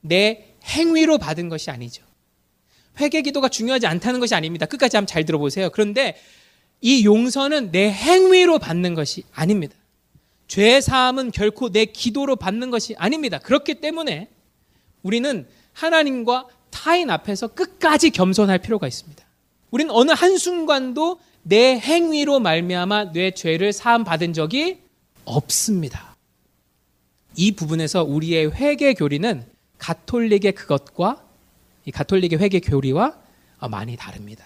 내 0.00 0.54
행위로 0.64 1.18
받은 1.18 1.48
것이 1.48 1.70
아니죠. 1.70 2.02
회개 2.98 3.22
기도가 3.22 3.48
중요하지 3.48 3.86
않다는 3.86 4.20
것이 4.20 4.34
아닙니다. 4.34 4.66
끝까지 4.66 4.96
한번 4.96 5.06
잘 5.06 5.24
들어보세요. 5.24 5.70
그런데 5.70 6.16
이 6.80 7.04
용서는 7.04 7.70
내 7.72 7.90
행위로 7.90 8.58
받는 8.58 8.94
것이 8.94 9.24
아닙니다. 9.32 9.74
죄 10.48 10.80
사함은 10.80 11.30
결코 11.30 11.70
내 11.70 11.84
기도로 11.84 12.36
받는 12.36 12.70
것이 12.70 12.94
아닙니다. 12.98 13.38
그렇기 13.38 13.76
때문에 13.76 14.28
우리는 15.02 15.46
하나님과 15.72 16.46
타인 16.70 17.10
앞에서 17.10 17.48
끝까지 17.48 18.10
겸손할 18.10 18.58
필요가 18.58 18.86
있습니다. 18.86 19.24
우리는 19.70 19.92
어느 19.92 20.12
한순간도 20.12 21.20
내 21.42 21.78
행위로 21.78 22.40
말미암아 22.40 23.12
내 23.12 23.32
죄를 23.32 23.72
사함 23.72 24.04
받은 24.04 24.32
적이 24.32 24.78
없습니다. 25.24 26.16
이 27.36 27.52
부분에서 27.52 28.02
우리의 28.04 28.52
회개 28.52 28.94
교리는 28.94 29.44
가톨릭의 29.78 30.52
그것과 30.52 31.24
이 31.86 31.90
가톨릭의 31.90 32.38
회개 32.38 32.60
교리와 32.60 33.14
어, 33.60 33.68
많이 33.68 33.96
다릅니다. 33.96 34.44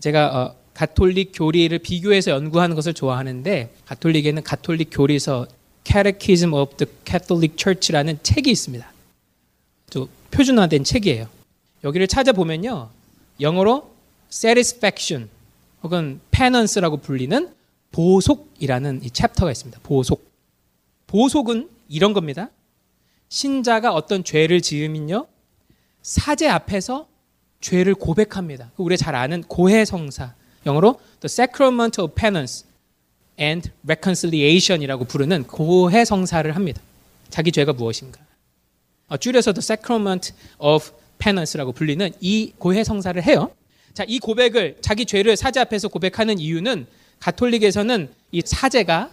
제가 0.00 0.26
어, 0.36 0.56
가톨릭 0.74 1.32
교리를 1.34 1.78
비교해서 1.78 2.32
연구하는 2.32 2.76
것을 2.76 2.92
좋아하는데 2.92 3.74
가톨릭에는 3.86 4.42
가톨릭 4.42 4.90
교리서 4.92 5.46
Catechism 5.84 6.52
of 6.52 6.76
the 6.76 6.92
Catholic 7.06 7.56
Church라는 7.56 8.18
책이 8.22 8.50
있습니다. 8.50 8.92
또 9.90 10.08
표준화된 10.30 10.84
책이에요. 10.84 11.28
여기를 11.84 12.06
찾아보면요. 12.06 12.90
영어로 13.40 13.90
satisfaction 14.30 15.28
혹은 15.82 16.20
penance라고 16.30 16.98
불리는 16.98 17.54
보속이라는 17.92 19.02
이 19.04 19.10
챕터가 19.10 19.50
있습니다. 19.50 19.80
보속. 19.82 20.30
보속은 21.06 21.68
이런 21.88 22.12
겁니다. 22.12 22.50
신자가 23.28 23.92
어떤 23.94 24.24
죄를 24.24 24.60
지으면요. 24.60 25.26
사제 26.02 26.48
앞에서 26.48 27.08
죄를 27.60 27.94
고백합니다. 27.94 28.70
우리가 28.76 28.96
잘 28.96 29.14
아는 29.14 29.42
고해성사. 29.42 30.34
영어로 30.66 31.00
the 31.20 31.26
sacrament 31.26 32.00
of 32.00 32.14
penance 32.14 32.64
and 33.40 33.70
reconciliation이라고 33.84 35.04
부르는 35.04 35.44
고해성사를 35.44 36.54
합니다. 36.54 36.82
자기 37.30 37.52
죄가 37.52 37.72
무엇인가? 37.72 38.20
어, 39.08 39.16
줄여서 39.16 39.52
the 39.52 39.60
sacrament 39.60 40.32
of 40.58 40.90
penance라고 41.18 41.72
불리는 41.72 42.10
이 42.20 42.52
고해 42.58 42.84
성사를 42.84 43.22
해요. 43.22 43.50
자, 43.94 44.04
이 44.06 44.18
고백을 44.18 44.78
자기 44.80 45.06
죄를 45.06 45.36
사제 45.36 45.60
앞에서 45.60 45.88
고백하는 45.88 46.38
이유는 46.38 46.86
가톨릭에서는 47.20 48.12
이 48.32 48.42
사제가 48.44 49.10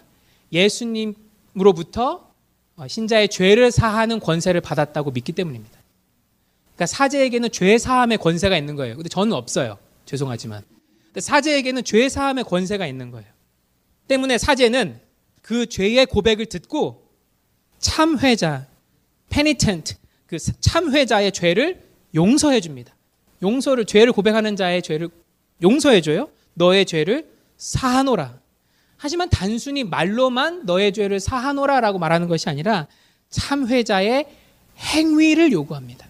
예수님으로부터 0.52 2.30
어, 2.76 2.88
신자의 2.88 3.30
죄를 3.30 3.72
사하는 3.72 4.20
권세를 4.20 4.62
받았다고 4.62 5.12
믿기 5.12 5.32
때문입니다. 5.32 5.78
그러니까 6.76 6.86
사제에게는 6.88 7.52
죄 7.52 7.78
사함의 7.78 8.18
권세가 8.18 8.58
있는 8.58 8.76
거예요. 8.76 8.96
근데 8.96 9.10
저는 9.10 9.34
없어요. 9.34 9.78
죄송하지만. 10.06 10.64
사제에게는 11.18 11.84
죄 11.84 12.10
사함의 12.10 12.44
권세가 12.46 12.88
있는 12.88 13.12
거예요. 13.12 13.28
때문에 14.08 14.40
사제는 14.40 15.00
그 15.44 15.68
죄의 15.68 16.08
고백을 16.08 16.48
듣고 16.48 17.08
참회자, 17.80 18.68
penitent, 19.34 19.96
그 20.28 20.38
참회자의 20.38 21.32
죄를 21.32 21.82
용서해 22.14 22.62
줍니다. 22.62 22.96
용서를 23.42 23.86
죄를 23.86 24.14
고백하는 24.14 24.56
자의 24.56 24.82
죄를 24.82 25.10
용서해 25.62 26.02
줘요. 26.02 26.30
너의 26.54 26.86
죄를 26.86 27.28
사하노라. 27.58 28.40
하지만 28.98 29.30
단순히 29.30 29.84
말로만 29.84 30.66
너의 30.66 30.94
죄를 30.94 31.20
사하노라라고 31.20 31.98
말하는 31.98 32.28
것이 32.28 32.48
아니라 32.48 32.88
참회자의 33.30 34.28
행위를 34.78 35.52
요구합니다. 35.52 36.08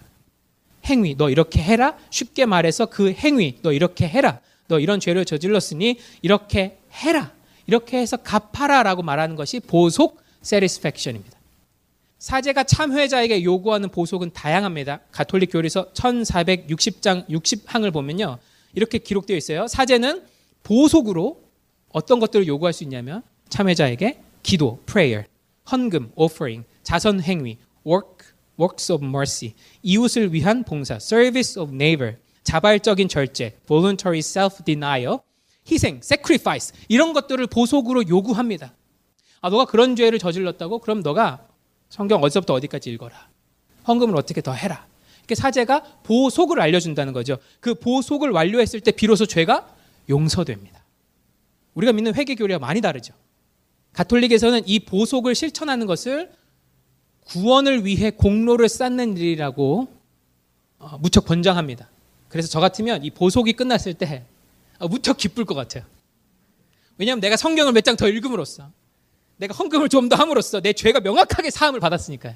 행위, 0.85 1.15
너 1.15 1.29
이렇게 1.29 1.61
해라. 1.61 1.97
쉽게 2.09 2.45
말해서 2.45 2.87
그 2.87 3.13
행위, 3.13 3.57
너 3.61 3.71
이렇게 3.71 4.07
해라. 4.07 4.41
너 4.67 4.79
이런 4.79 4.99
죄를 4.99 5.23
저질렀으니 5.23 5.97
이렇게 6.21 6.77
해라. 6.91 7.31
이렇게 7.67 7.97
해서 7.97 8.17
갚아라라고 8.17 9.01
말하는 9.01 9.37
것이 9.37 9.61
보속 9.61 10.21
satisfaction입니다. 10.43 11.37
사제가 12.23 12.63
참회자에게 12.63 13.43
요구하는 13.43 13.89
보속은 13.89 14.31
다양합니다. 14.31 15.01
가톨릭 15.11 15.51
교리서 15.51 15.91
1460장 15.91 17.27
60항을 17.27 17.91
보면요. 17.91 18.37
이렇게 18.73 18.97
기록되어 18.97 19.35
있어요. 19.35 19.67
사제는 19.67 20.23
보속으로 20.63 21.43
어떤 21.89 22.21
것들을 22.21 22.47
요구할 22.47 22.71
수 22.71 22.85
있냐면 22.85 23.23
참회자에게 23.49 24.21
기도, 24.41 24.79
prayer, 24.85 25.25
헌금, 25.69 26.13
offering, 26.15 26.65
자선 26.81 27.21
행위, 27.21 27.57
work, 27.85 28.27
works 28.57 28.89
of 28.89 29.03
mercy, 29.03 29.53
이웃을 29.81 30.31
위한 30.31 30.63
봉사, 30.63 30.95
service 30.95 31.61
of 31.61 31.73
neighbor, 31.73 32.15
자발적인 32.43 33.09
절제, 33.09 33.57
voluntary 33.67 34.19
self-denial, 34.19 35.19
희생, 35.69 35.99
sacrifice 36.01 36.71
이런 36.87 37.11
것들을 37.11 37.45
보속으로 37.47 38.07
요구합니다. 38.07 38.73
아, 39.41 39.49
너가 39.49 39.65
그런 39.65 39.97
죄를 39.97 40.19
저질렀다고? 40.19 40.79
그럼 40.79 41.01
너가 41.01 41.49
성경 41.93 42.23
어디서부터 42.23 42.55
어디까지 42.55 42.89
읽어라. 42.89 43.29
헌금을 43.87 44.15
어떻게 44.17 44.41
더 44.41 44.51
해라. 44.51 44.87
이렇게 45.19 45.35
사제가 45.35 45.83
보속을 46.01 46.59
알려준다는 46.59 47.13
거죠. 47.13 47.37
그 47.59 47.75
보속을 47.75 48.31
완료했을 48.31 48.79
때 48.81 48.91
비로소 48.91 49.27
죄가 49.27 49.71
용서됩니다. 50.09 50.83
우리가 51.75 51.93
믿는 51.93 52.15
회개 52.15 52.33
교리와 52.33 52.57
많이 52.57 52.81
다르죠. 52.81 53.13
가톨릭에서는 53.93 54.63
이 54.65 54.79
보속을 54.79 55.35
실천하는 55.35 55.85
것을 55.85 56.31
구원을 57.25 57.85
위해 57.85 58.09
공로를 58.09 58.69
쌓는 58.69 59.15
일이라고 59.15 59.87
어, 60.79 60.97
무척 60.97 61.25
권장합니다. 61.25 61.89
그래서 62.27 62.47
저 62.47 62.59
같으면 62.59 63.03
이 63.03 63.11
보속이 63.11 63.53
끝났을 63.53 63.93
때 63.93 64.23
어, 64.79 64.87
무척 64.87 65.17
기쁠 65.17 65.45
것 65.45 65.53
같아요. 65.53 65.83
왜냐하면 66.97 67.21
내가 67.21 67.37
성경을 67.37 67.71
몇 67.71 67.81
장 67.83 67.95
더 67.95 68.07
읽음으로써 68.07 68.71
내가 69.43 69.53
헌금을 69.55 69.89
좀 69.89 70.09
더 70.09 70.15
함으로써 70.15 70.61
내 70.61 70.73
죄가 70.73 70.99
명확하게 71.01 71.49
사함을 71.49 71.79
받았으니까요. 71.79 72.35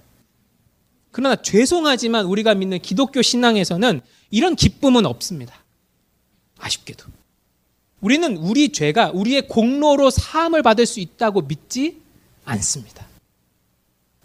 그러나 1.11 1.35
죄송하지만 1.35 2.25
우리가 2.25 2.53
믿는 2.53 2.79
기독교 2.79 3.21
신앙에서는 3.21 4.01
이런 4.29 4.55
기쁨은 4.55 5.05
없습니다. 5.05 5.53
아쉽게도. 6.59 7.05
우리는 8.01 8.37
우리 8.37 8.69
죄가 8.69 9.11
우리의 9.13 9.47
공로로 9.47 10.09
사함을 10.09 10.61
받을 10.63 10.85
수 10.85 10.99
있다고 10.99 11.41
믿지 11.41 12.01
않습니다. 12.45 13.07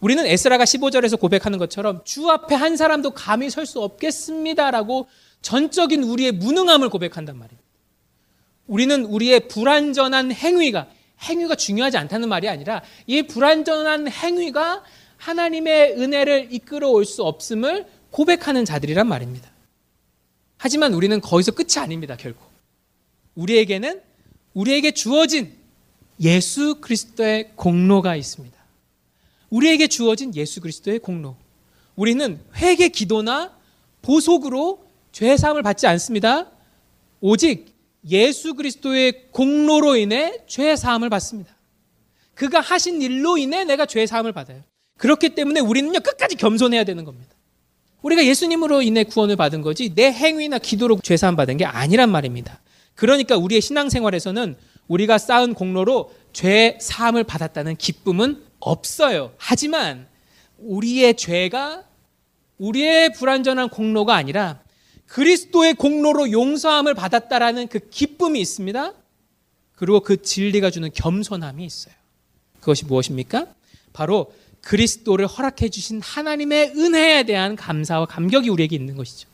우리는 0.01 0.26
에스라가 0.26 0.64
15절에서 0.64 1.18
고백하는 1.18 1.59
것처럼 1.59 2.03
주 2.05 2.28
앞에 2.28 2.55
한 2.55 2.76
사람도 2.76 3.12
감히 3.12 3.51
설 3.51 3.64
수 3.66 3.80
없겠습니다라고 3.80 5.07
전적인 5.41 6.03
우리의 6.03 6.33
무능함을 6.33 6.89
고백한단 6.91 7.39
말입니다. 7.39 7.62
우리는 8.66 9.05
우리의 9.05 9.49
불완전한 9.49 10.33
행위가 10.33 10.89
행위가 11.23 11.55
중요하지 11.55 11.97
않다는 11.99 12.29
말이 12.29 12.49
아니라 12.49 12.83
이 13.07 13.23
불완전한 13.23 14.09
행위가 14.09 14.83
하나님의 15.16 15.93
은혜를 16.01 16.49
이끌어 16.51 16.91
올 16.91 17.05
수 17.05 17.23
없음을 17.23 17.87
고백하는 18.11 18.64
자들이란 18.64 19.07
말입니다. 19.07 19.51
하지만 20.59 20.95
우리는 20.95 21.20
거기서 21.20 21.53
끝이 21.53 21.79
아닙니다, 21.79 22.16
결코. 22.16 22.45
우리에게는 23.35 24.01
우리에게 24.55 24.91
주어진 24.93 25.55
예수 26.20 26.77
그리스도의 26.81 27.53
공로가 27.57 28.16
있습니다. 28.16 28.57
우리에게 29.51 29.89
주어진 29.89 30.35
예수 30.35 30.61
그리스도의 30.61 30.99
공로. 30.99 31.37
우리는 31.97 32.41
회개 32.57 32.89
기도나 32.89 33.57
보속으로 34.03 34.85
죄 35.12 35.37
사함을 35.37 35.62
받지 35.62 35.87
않습니다. 35.87 36.51
오직 37.20 37.72
예수 38.09 38.55
그리스도의 38.55 39.31
공로로 39.31 39.97
인해 39.97 40.39
죄 40.47 40.75
사함을 40.77 41.09
받습니다. 41.09 41.55
그가 42.35 42.61
하신 42.61 43.01
일로 43.03 43.39
인해 43.39 43.65
내가 43.65 43.87
죄 43.87 44.07
사함을 44.07 44.33
받아요. 44.33 44.63
그렇기 44.99 45.31
때문에 45.31 45.61
우리는요 45.61 46.01
끝까지 46.01 46.37
겸손해야 46.37 46.85
되는 46.85 47.05
겁니다. 47.05 47.35
우리가 48.03 48.25
예수님으로 48.25 48.83
인해 48.83 49.05
구원을 49.05 49.37
받은 49.37 49.63
거지 49.63 49.95
내 49.95 50.11
행위나 50.11 50.59
기도로 50.59 50.99
죄 51.03 51.17
사함 51.17 51.37
받은 51.37 51.57
게 51.57 51.65
아니란 51.65 52.11
말입니다. 52.11 52.61
그러니까 52.95 53.37
우리의 53.37 53.61
신앙생활에서는 53.61 54.57
우리가 54.89 55.19
쌓은 55.19 55.55
공로로 55.55 56.13
죄 56.33 56.79
사함을 56.81 57.25
받았다는 57.25 57.77
기쁨은 57.77 58.43
없어요. 58.59 59.33
하지만 59.39 60.07
우리의 60.59 61.17
죄가 61.17 61.85
우리의 62.59 63.13
불완전한 63.13 63.69
공로가 63.69 64.15
아니라 64.15 64.62
그리스도의 65.13 65.75
공로로 65.75 66.33
용서함을 66.33 66.95
받았다라는 66.95 67.69
그 67.69 67.81
기쁨이 67.91 68.41
있습니다. 68.41 68.95
그리고 69.75 70.01
그 70.01 70.23
진리가 70.23 70.71
주는 70.71 70.91
겸손함이 70.91 71.67
있어요. 71.67 71.95
그것이 72.61 72.87
무엇입니까? 72.87 73.47
바로 73.93 74.33
그리스도를 74.63 75.27
허락해 75.27 75.69
주신 75.69 76.01
하나님의 76.01 76.73
은혜에 76.77 77.25
대한 77.25 77.57
감사와 77.57 78.07
감격이 78.07 78.49
우리에게 78.49 78.75
있는 78.75 78.97
것이죠. 78.97 79.29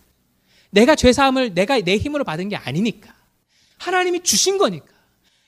내가 0.70 0.96
죄 0.96 1.12
사함을 1.12 1.54
내가 1.54 1.80
내 1.80 1.96
힘으로 1.96 2.24
받은 2.24 2.48
게 2.48 2.56
아니니까. 2.56 3.14
하나님이 3.76 4.24
주신 4.24 4.58
거니까. 4.58 4.86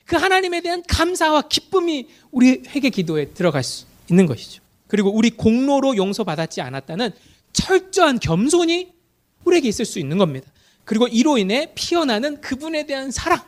그 0.05 0.15
하나님에 0.15 0.61
대한 0.61 0.81
감사와 0.87 1.49
기쁨이 1.49 2.07
우리 2.31 2.63
회개 2.69 2.89
기도에 2.89 3.31
들어갈 3.31 3.63
수 3.63 3.85
있는 4.09 4.27
것이죠. 4.27 4.63
그리고 4.87 5.13
우리 5.13 5.31
공로로 5.31 5.97
용서받았지 5.97 6.61
않았다는 6.61 7.11
철저한 7.51 8.19
겸손이 8.19 9.00
우리에게 9.45 9.67
있을 9.67 9.85
수 9.85 9.99
있는 9.99 10.17
겁니다. 10.17 10.49
그리고 10.85 11.07
이로 11.07 11.37
인해 11.37 11.71
피어나는 11.75 12.41
그분에 12.41 12.85
대한 12.85 13.11
사랑. 13.11 13.41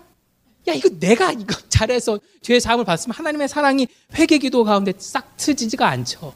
야, 0.68 0.74
이거 0.74 0.90
내가 1.00 1.32
이거 1.32 1.56
잘해서 1.70 2.20
죄 2.42 2.60
사함을 2.60 2.86
받으면 2.86 3.16
하나님의 3.16 3.48
사랑이 3.48 3.88
회개 4.16 4.38
기도 4.38 4.64
가운데 4.64 4.94
싹 4.98 5.36
트지지가 5.38 5.88
않죠. 5.88 6.34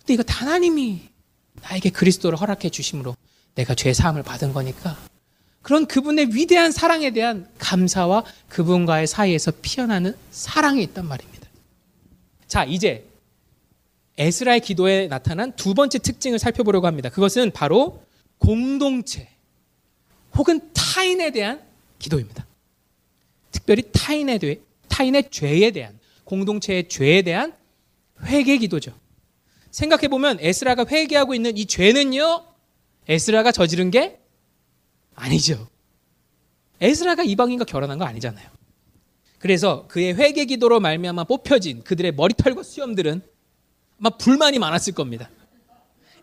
근데 0.00 0.14
이거 0.14 0.24
하나님이 0.26 1.00
나에게 1.62 1.90
그리스도를 1.90 2.38
허락해 2.38 2.68
주심으로 2.68 3.16
내가 3.54 3.74
죄 3.74 3.92
사함을 3.94 4.22
받은 4.22 4.52
거니까 4.52 4.98
그런 5.62 5.86
그분의 5.86 6.34
위대한 6.34 6.72
사랑에 6.72 7.10
대한 7.10 7.48
감사와 7.58 8.24
그분과의 8.50 9.06
사이에서 9.06 9.52
피어나는 9.62 10.14
사랑이 10.30 10.82
있단 10.82 11.08
말입니다. 11.08 11.48
자, 12.46 12.64
이제 12.64 13.08
에스라의 14.18 14.60
기도에 14.60 15.08
나타난 15.08 15.52
두 15.56 15.72
번째 15.72 15.98
특징을 15.98 16.38
살펴보려고 16.38 16.86
합니다. 16.86 17.08
그것은 17.08 17.50
바로 17.50 18.03
공동체 18.44 19.28
혹은 20.36 20.60
타인에 20.74 21.30
대한 21.30 21.62
기도입니다. 21.98 22.46
특별히 23.50 23.84
타인에 23.92 24.38
대해 24.38 24.58
타인의 24.88 25.30
죄에 25.30 25.70
대한 25.70 25.98
공동체의 26.24 26.88
죄에 26.88 27.22
대한 27.22 27.54
회개 28.22 28.58
기도죠. 28.58 28.94
생각해 29.70 30.08
보면 30.08 30.38
에스라가 30.40 30.84
회개하고 30.88 31.34
있는 31.34 31.56
이 31.56 31.66
죄는요. 31.66 32.46
에스라가 33.08 33.50
저지른 33.50 33.90
게 33.90 34.18
아니죠. 35.14 35.68
에스라가 36.80 37.22
이방인과 37.22 37.64
결혼한 37.64 37.98
거 37.98 38.04
아니잖아요. 38.04 38.48
그래서 39.38 39.86
그의 39.88 40.14
회개 40.14 40.44
기도로 40.46 40.80
말미암아 40.80 41.24
뽑혀진 41.24 41.84
그들의 41.84 42.12
머리털과 42.12 42.62
수염들은 42.62 43.22
아마 44.00 44.10
불만이 44.10 44.58
많았을 44.58 44.92
겁니다. 44.92 45.30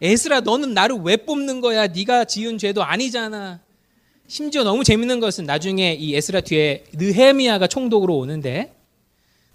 에스라 0.02 0.42
너는 0.42 0.74
나를 0.74 0.98
왜 1.04 1.18
뽑는 1.18 1.62
거야? 1.62 1.88
네가 1.88 2.26
지은 2.26 2.58
죄도 2.58 2.84
아니잖아. 2.84 3.60
심지어 4.28 4.64
너무 4.64 4.84
재밌는 4.84 5.20
것은 5.20 5.46
나중에 5.46 5.94
이 5.94 6.16
에스라 6.16 6.42
뒤에 6.42 6.86
느헤미야가 6.94 7.68
총독으로 7.68 8.18
오는데 8.18 8.74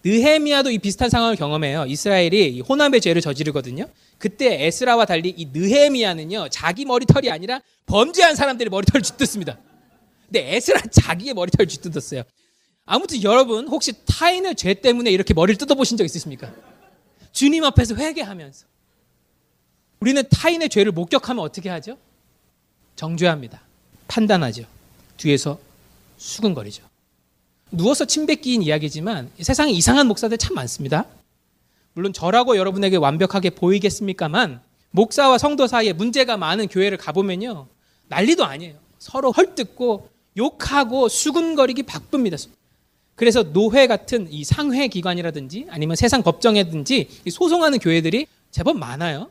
느헤미야도 0.04 0.70
이 0.70 0.78
비슷한 0.78 1.10
상황을 1.10 1.34
경험해요. 1.34 1.86
이스라엘이 1.86 2.60
호남의 2.60 3.00
죄를 3.00 3.20
저지르거든요. 3.22 3.88
그때 4.18 4.66
에스라와 4.66 5.04
달리 5.04 5.34
이 5.36 5.46
느헤미야는요. 5.52 6.48
자기 6.50 6.84
머리털이 6.84 7.28
아니라 7.30 7.60
범죄한 7.86 8.36
사람들의 8.36 8.70
머리털을 8.70 9.02
쥐뜯습니다. 9.02 9.58
근데 10.26 10.54
에스라 10.54 10.80
자기의 10.92 11.34
머리털을 11.34 11.66
쥐뜯었어요. 11.66 12.22
아무튼 12.84 13.22
여러분 13.24 13.66
혹시 13.66 13.94
타인의 14.06 14.54
죄 14.54 14.74
때문에 14.74 15.10
이렇게 15.10 15.34
머리를 15.34 15.58
뜯어보신 15.58 15.96
적 15.96 16.04
있으십니까? 16.04 16.52
주님 17.32 17.64
앞에서 17.64 17.96
회개하면서 17.96 18.66
우리는 20.00 20.22
타인의 20.30 20.68
죄를 20.68 20.92
목격하면 20.92 21.42
어떻게 21.42 21.68
하죠? 21.68 21.96
정죄합니다. 22.96 23.60
판단하죠. 24.08 24.64
뒤에서 25.16 25.58
수근거리죠. 26.16 26.82
누워서 27.70 28.04
침 28.04 28.26
뱉기인 28.26 28.62
이야기지만 28.62 29.30
세상에 29.40 29.72
이상한 29.72 30.06
목사들 30.06 30.38
참 30.38 30.54
많습니다. 30.54 31.06
물론 31.94 32.12
저라고 32.12 32.56
여러분에게 32.56 32.96
완벽하게 32.96 33.50
보이겠습니까만 33.50 34.60
목사와 34.90 35.38
성도 35.38 35.66
사이에 35.66 35.92
문제가 35.92 36.36
많은 36.36 36.68
교회를 36.68 36.98
가보면요. 36.98 37.66
난리도 38.08 38.44
아니에요. 38.44 38.74
서로 38.98 39.32
헐뜯고 39.32 40.08
욕하고 40.36 41.08
수근거리기 41.08 41.82
바쁩니다. 41.84 42.36
그래서 43.14 43.42
노회 43.52 43.86
같은 43.86 44.30
이 44.30 44.44
상회 44.44 44.88
기관이라든지 44.88 45.66
아니면 45.70 45.96
세상 45.96 46.22
법정이든지 46.22 47.22
소송하는 47.30 47.78
교회들이 47.78 48.26
제법 48.50 48.78
많아요. 48.78 49.30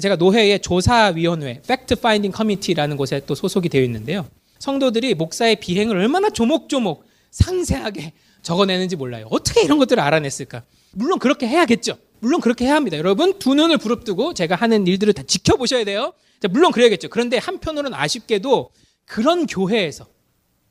제가 0.00 0.16
노회의 0.16 0.60
조사위원회, 0.60 1.60
Fact 1.64 1.94
Finding 1.98 2.36
Committee라는 2.36 2.96
곳에 2.96 3.20
또 3.26 3.34
소속이 3.34 3.68
되어 3.68 3.82
있는데요. 3.82 4.26
성도들이 4.58 5.14
목사의 5.14 5.56
비행을 5.56 5.96
얼마나 5.96 6.30
조목조목 6.30 7.04
상세하게 7.30 8.12
적어내는지 8.42 8.96
몰라요. 8.96 9.26
어떻게 9.30 9.62
이런 9.62 9.78
것들을 9.78 10.02
알아냈을까? 10.02 10.62
물론 10.92 11.18
그렇게 11.18 11.46
해야겠죠. 11.46 11.98
물론 12.20 12.40
그렇게 12.40 12.64
해야 12.66 12.76
합니다. 12.76 12.96
여러분 12.96 13.38
두 13.38 13.54
눈을 13.54 13.78
부릅뜨고 13.78 14.34
제가 14.34 14.54
하는 14.54 14.86
일들을 14.86 15.12
다 15.12 15.22
지켜보셔야 15.22 15.84
돼요. 15.84 16.12
자, 16.40 16.48
물론 16.48 16.72
그래야겠죠. 16.72 17.08
그런데 17.08 17.38
한편으로는 17.38 17.94
아쉽게도 17.94 18.70
그런 19.04 19.46
교회에서 19.46 20.06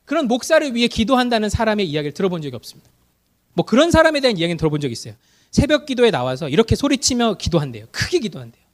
그런 0.04 0.26
목사를 0.26 0.74
위해 0.74 0.88
기도한다는 0.88 1.50
사람의 1.50 1.86
이야기를 1.88 2.12
들어본 2.14 2.42
적이 2.42 2.56
없습니다. 2.56 2.90
뭐 3.52 3.64
그런 3.64 3.90
사람에 3.90 4.20
대한 4.20 4.38
이야기는 4.38 4.56
들어본 4.56 4.80
적이 4.80 4.92
있어요. 4.92 5.14
새벽 5.50 5.86
기도에 5.86 6.10
나와서 6.10 6.48
이렇게 6.48 6.76
소리치며 6.76 7.34
기도한대요. 7.34 7.86
크게 7.90 8.18
기도한대요. 8.20 8.67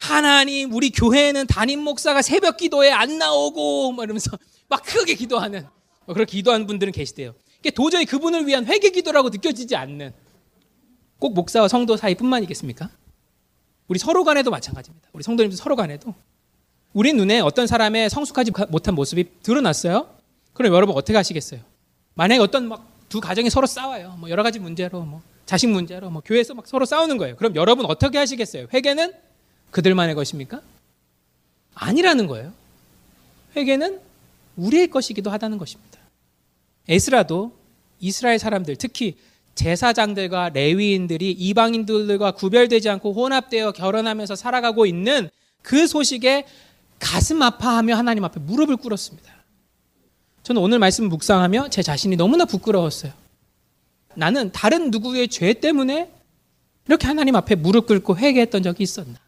하나님, 0.00 0.72
우리 0.72 0.90
교회에는 0.90 1.46
담임 1.46 1.80
목사가 1.80 2.22
새벽 2.22 2.56
기도에 2.56 2.90
안 2.90 3.18
나오고, 3.18 3.92
막 3.92 4.04
이러면서 4.04 4.36
막 4.68 4.82
크게 4.82 5.14
기도하는, 5.14 5.66
뭐 6.06 6.14
그렇게 6.14 6.32
기도하는 6.38 6.66
분들은 6.66 6.92
계시대요. 6.92 7.34
도저히 7.74 8.06
그분을 8.06 8.46
위한 8.46 8.66
회개 8.66 8.90
기도라고 8.90 9.28
느껴지지 9.28 9.76
않는, 9.76 10.12
꼭 11.18 11.34
목사와 11.34 11.68
성도 11.68 11.96
사이뿐만이겠습니까? 11.96 12.90
우리 13.88 13.98
서로 13.98 14.24
간에도 14.24 14.50
마찬가지입니다. 14.50 15.10
우리 15.12 15.22
성도님들 15.22 15.56
서로 15.56 15.76
간에도. 15.76 16.14
우리 16.92 17.12
눈에 17.12 17.40
어떤 17.40 17.66
사람의 17.66 18.10
성숙하지 18.10 18.52
못한 18.70 18.94
모습이 18.94 19.24
드러났어요? 19.42 20.16
그럼 20.54 20.74
여러분 20.74 20.96
어떻게 20.96 21.16
하시겠어요? 21.16 21.60
만약에 22.14 22.40
어떤 22.40 22.68
막 22.68 22.90
두 23.10 23.20
가정이 23.20 23.50
서로 23.50 23.66
싸워요. 23.66 24.16
뭐 24.18 24.30
여러 24.30 24.42
가지 24.42 24.58
문제로, 24.60 25.02
뭐 25.02 25.20
자식 25.44 25.68
문제로, 25.68 26.08
뭐 26.10 26.22
교회에서 26.24 26.54
막 26.54 26.66
서로 26.66 26.86
싸우는 26.86 27.18
거예요. 27.18 27.36
그럼 27.36 27.56
여러분 27.56 27.84
어떻게 27.86 28.16
하시겠어요? 28.16 28.68
회개는 28.72 29.12
그들만의 29.70 30.14
것입니까? 30.14 30.60
아니라는 31.74 32.26
거예요. 32.26 32.52
회개는 33.56 34.00
우리의 34.56 34.88
것이기도 34.88 35.30
하다는 35.30 35.58
것입니다. 35.58 35.98
에스라도 36.88 37.52
이스라엘 38.00 38.38
사람들, 38.38 38.76
특히 38.76 39.16
제사장들과 39.54 40.50
레위인들이 40.50 41.32
이방인들과 41.32 42.32
구별되지 42.32 42.88
않고 42.88 43.12
혼합되어 43.12 43.72
결혼하면서 43.72 44.36
살아가고 44.36 44.86
있는 44.86 45.28
그 45.62 45.86
소식에 45.86 46.46
가슴 46.98 47.42
아파하며 47.42 47.94
하나님 47.94 48.24
앞에 48.24 48.40
무릎을 48.40 48.76
꿇었습니다. 48.76 49.30
저는 50.42 50.62
오늘 50.62 50.78
말씀 50.78 51.08
묵상하며 51.08 51.68
제 51.68 51.82
자신이 51.82 52.16
너무나 52.16 52.44
부끄러웠어요. 52.44 53.12
나는 54.14 54.50
다른 54.52 54.90
누구의 54.90 55.28
죄 55.28 55.52
때문에 55.52 56.10
이렇게 56.88 57.06
하나님 57.06 57.36
앞에 57.36 57.54
무릎 57.54 57.86
꿇고 57.86 58.16
회개했던 58.16 58.62
적이 58.62 58.82
있었나? 58.82 59.18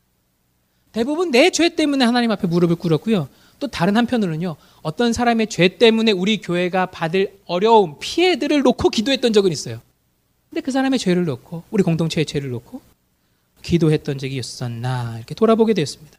대부분 0.93 1.31
내 1.31 1.51
죄 1.51 1.69
때문에 1.75 2.05
하나님 2.05 2.31
앞에 2.31 2.47
무릎을 2.47 2.77
꿇었고요. 2.77 3.29
또 3.59 3.67
다른 3.69 3.97
한편으로는요. 3.97 4.57
어떤 4.83 5.13
사람의 5.13 5.47
죄 5.49 5.69
때문에 5.69 6.13
우리 6.13 6.41
교회가 6.41 6.87
받을 6.87 7.39
어려움, 7.47 7.97
피해들을 8.01 8.63
놓고 8.63 8.91
기도했던 8.91 9.33
적은 9.33 9.53
있어요. 9.53 9.81
근데 10.51 10.61
그 10.61 10.71
사람의 10.71 10.99
죄를 10.99 11.25
놓고 11.25 11.63
우리 11.71 11.83
공동체의 11.83 12.27
죄를 12.27 12.51
놓고 12.51 12.81
기도했던 13.63 14.19
적이 14.19 14.37
있었나 14.39 15.15
이렇게 15.17 15.35
돌아보게 15.35 15.73
되었습니다. 15.75 16.19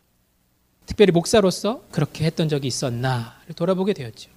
특별히 0.85 1.11
목사로서 1.11 1.83
그렇게 1.91 2.25
했던 2.25 2.49
적이 2.49 2.67
있었나 2.67 3.35
돌아보게 3.55 3.93
되었죠. 3.93 4.29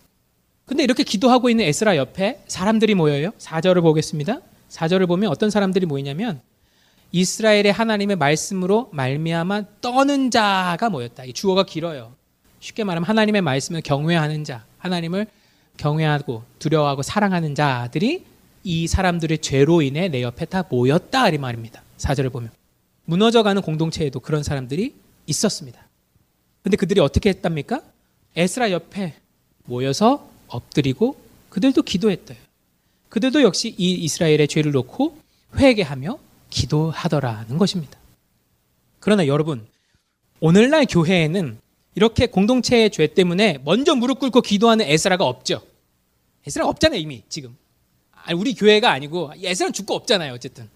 근데 0.64 0.82
이렇게 0.82 1.05
기도하고 1.05 1.49
있는 1.49 1.64
에스라 1.64 1.97
옆에 1.97 2.43
사람들이 2.49 2.95
모여요. 2.95 3.30
4절을 3.39 3.82
보겠습니다. 3.82 4.41
4절을 4.68 5.07
보면 5.07 5.30
어떤 5.30 5.49
사람들이 5.51 5.87
모이냐면 5.87 6.41
이스라엘의 7.16 7.72
하나님의 7.72 8.16
말씀으로 8.16 8.90
말미암아 8.92 9.80
떠는 9.80 10.30
자가 10.30 10.90
모였다. 10.90 11.24
이 11.24 11.32
주어가 11.32 11.64
길어요. 11.64 12.14
쉽게 12.60 12.84
말하면 12.84 13.08
하나님의 13.08 13.40
말씀을 13.40 13.80
경외하는 13.80 14.44
자, 14.44 14.66
하나님을 14.76 15.26
경외하고 15.78 16.42
두려워하고 16.58 17.00
사랑하는 17.00 17.54
자들이 17.54 18.26
이 18.64 18.86
사람들의 18.86 19.38
죄로 19.38 19.80
인해 19.80 20.08
내 20.08 20.20
옆에 20.20 20.44
다 20.44 20.64
모였다 20.68 21.30
이 21.30 21.38
말입니다. 21.38 21.82
4절을 21.96 22.30
보면 22.30 22.50
무너져가는 23.06 23.62
공동체에도 23.62 24.20
그런 24.20 24.42
사람들이 24.42 24.94
있었습니다. 25.26 25.80
근데 26.62 26.76
그들이 26.76 27.00
어떻게 27.00 27.30
했답니까? 27.30 27.80
에스라 28.36 28.72
옆에 28.72 29.14
모여서 29.64 30.28
엎드리고 30.48 31.16
그들도 31.48 31.80
기도했대요. 31.80 32.36
그들도 33.08 33.40
역시 33.40 33.74
이 33.78 33.92
이스라엘의 34.04 34.48
죄를 34.48 34.72
놓고 34.72 35.16
회개하며 35.56 36.26
기도하더라는 36.57 37.59
것입니다. 37.59 37.98
그러나 38.98 39.26
여러분, 39.26 39.66
오늘날 40.40 40.86
교회에는 40.86 41.59
이렇게 41.94 42.26
공동체의 42.26 42.90
죄 42.90 43.07
때문에 43.07 43.59
먼저 43.64 43.94
무릎 43.94 44.18
꿇고 44.18 44.40
기도하는 44.40 44.86
에스라가 44.86 45.24
없죠. 45.24 45.62
에스라 46.46 46.66
없잖아요, 46.66 46.98
이미 46.98 47.22
지금. 47.28 47.57
우리 48.34 48.54
교회가 48.54 48.90
아니고 48.90 49.32
에스라는 49.42 49.72
죽고 49.72 49.94
없잖아요, 49.94 50.32
어쨌든. 50.32 50.68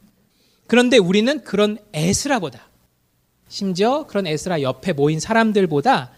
그런데 0.67 0.99
우리는 0.99 1.43
그런 1.43 1.79
에스라보다 1.93 2.69
심지어 3.49 4.07
그런 4.07 4.27
에스라 4.27 4.63
옆에 4.63 4.93
모인 4.93 5.19
사람들보다 5.19 6.13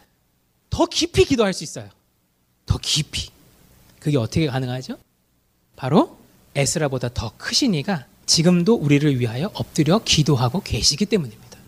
더 0.70 0.86
깊이 0.86 1.24
기도할 1.24 1.54
수 1.54 1.64
있어요. 1.64 1.88
더 2.66 2.78
깊이. 2.78 3.30
그게 4.00 4.18
어떻게 4.18 4.46
가능하죠? 4.46 4.98
바로 5.76 6.18
에스라보다 6.54 7.08
더 7.14 7.32
크신 7.38 7.74
이가 7.74 8.06
지금도 8.26 8.74
우리를 8.74 9.18
위하여 9.18 9.50
엎드려 9.54 10.00
기도하고 10.04 10.62
계시기 10.62 11.06
때문입니다. 11.06 11.58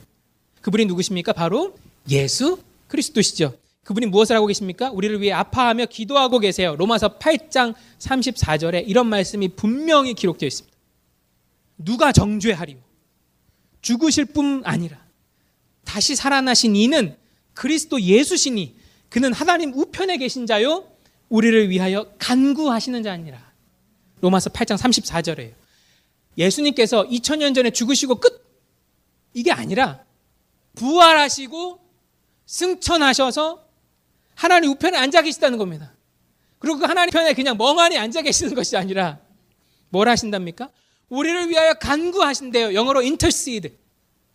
그분이 0.61 0.87
누구십니까? 0.87 1.33
바로 1.33 1.77
예수 2.09 2.59
그리스도시죠. 2.89 3.55
그분이 3.85 4.07
무엇을 4.07 4.35
하고 4.35 4.47
계십니까? 4.47 4.91
우리를 4.91 5.21
위해 5.21 5.33
아파하며 5.33 5.87
기도하고 5.87 6.39
계세요. 6.39 6.75
로마서 6.77 7.19
8장 7.19 7.75
34절에 7.99 8.85
이런 8.87 9.07
말씀이 9.09 9.49
분명히 9.49 10.15
기록되어 10.15 10.47
있습니다. 10.47 10.77
누가 11.79 12.13
정죄하리요? 12.13 12.79
죽으실 13.83 14.25
뿐 14.27 14.63
아니라 14.65 14.99
다시 15.85 16.17
살아나신 16.17 16.77
이는 16.77 17.17
그리스도 17.53 18.01
예수시니 18.01 18.75
그는 19.11 19.33
하나님 19.33 19.73
우편에 19.75 20.17
계신 20.17 20.47
자요 20.47 20.89
우리를 21.29 21.69
위하여 21.69 22.07
간구하시는 22.19 23.03
자니라. 23.03 23.53
로마서 24.21 24.51
8장 24.51 24.79
34절에요. 24.79 25.53
예수님께서 26.37 27.05
2000년 27.05 27.55
전에 27.55 27.71
죽으시고 27.71 28.17
끝 28.17 28.45
이게 29.33 29.53
아니라 29.53 30.05
부활하시고 30.75 31.81
승천하셔서 32.47 33.65
하나님 34.35 34.71
우편에 34.71 34.97
앉아 34.97 35.23
계시다는 35.23 35.59
겁니다. 35.59 35.93
그리고 36.59 36.79
그 36.79 36.85
하나님 36.85 37.11
편에 37.11 37.35
그냥 37.35 37.57
멍하니 37.57 37.99
앉아 37.99 38.23
계시는 38.23 38.55
것이 38.55 38.77
아니라 38.77 39.19
뭘 39.91 40.09
하신답니까? 40.09 40.71
우리를 41.09 41.51
위하여 41.51 41.75
간구하신대요. 41.75 42.75
영어로 42.75 43.01
intercede. 43.01 43.77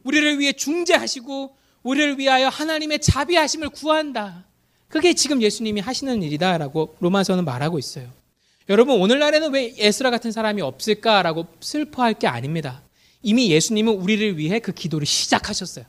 우리를 0.04 0.39
위해 0.39 0.54
중재하시고 0.54 1.56
우리를 1.84 2.20
위하여 2.20 2.47
하나님의 2.47 3.00
자비하심을 3.00 3.70
구한다. 3.70 4.45
그게 4.88 5.14
지금 5.14 5.41
예수님이 5.41 5.82
하시는 5.82 6.24
일이다라고 6.24 6.95
로마서는 7.00 7.45
말하고 7.45 7.78
있어요. 7.78 8.18
여러분 8.70 9.01
오늘날에는 9.01 9.51
왜 9.51 9.76
예스라 9.78 10.11
같은 10.11 10.32
사람이 10.32 10.61
없을까라고 10.61 11.47
슬퍼할 11.59 12.13
게 12.13 12.28
아닙니다. 12.28 12.84
이미 13.24 13.49
예수님은 13.49 13.93
우리를 13.93 14.38
위해 14.38 14.59
그 14.59 14.72
기도를 14.72 15.07
시작하셨어요. 15.07 15.86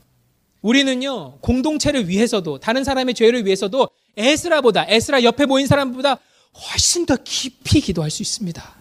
우리는요 0.63 1.37
공동체를 1.41 2.09
위해서도 2.09 2.59
다른 2.59 2.83
사람의 2.83 3.13
죄를 3.13 3.45
위해서도 3.45 3.87
에스라보다 4.17 4.85
에스라 4.89 5.23
옆에 5.23 5.45
모인 5.45 5.67
사람보다 5.67 6.17
훨씬 6.53 7.05
더 7.05 7.17
깊이 7.23 7.81
기도할 7.81 8.09
수 8.09 8.23
있습니다. 8.23 8.75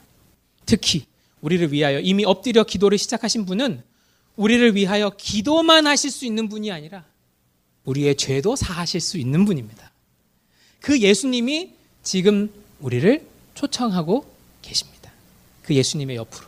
특히 0.65 1.05
우리를 1.43 1.71
위하여 1.71 2.01
이미 2.01 2.25
엎드려 2.25 2.65
기도를 2.65 2.97
시작하신 2.97 3.45
분은 3.45 3.83
우리를 4.37 4.75
위하여 4.77 5.11
기도만 5.11 5.87
하실 5.87 6.11
수 6.11 6.25
있는 6.25 6.49
분이 6.49 6.73
아니라 6.73 7.05
우리의 7.85 8.17
죄도 8.17 8.57
사하실 8.57 9.01
수 9.01 9.19
있는 9.19 9.45
분입니다. 9.45 9.93
그 10.81 10.99
예수님이 10.99 11.75
지금 12.03 12.51
우리를 12.81 13.31
초청하고 13.55 14.25
계십니다. 14.63 15.11
그 15.63 15.75
예수님의 15.75 16.17
옆으로. 16.17 16.47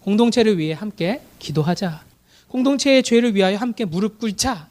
공동체를 0.00 0.58
위해 0.58 0.72
함께 0.72 1.22
기도하자. 1.38 2.04
공동체의 2.48 3.02
죄를 3.02 3.34
위하여 3.34 3.56
함께 3.56 3.84
무릎 3.84 4.18
꿇자. 4.18 4.68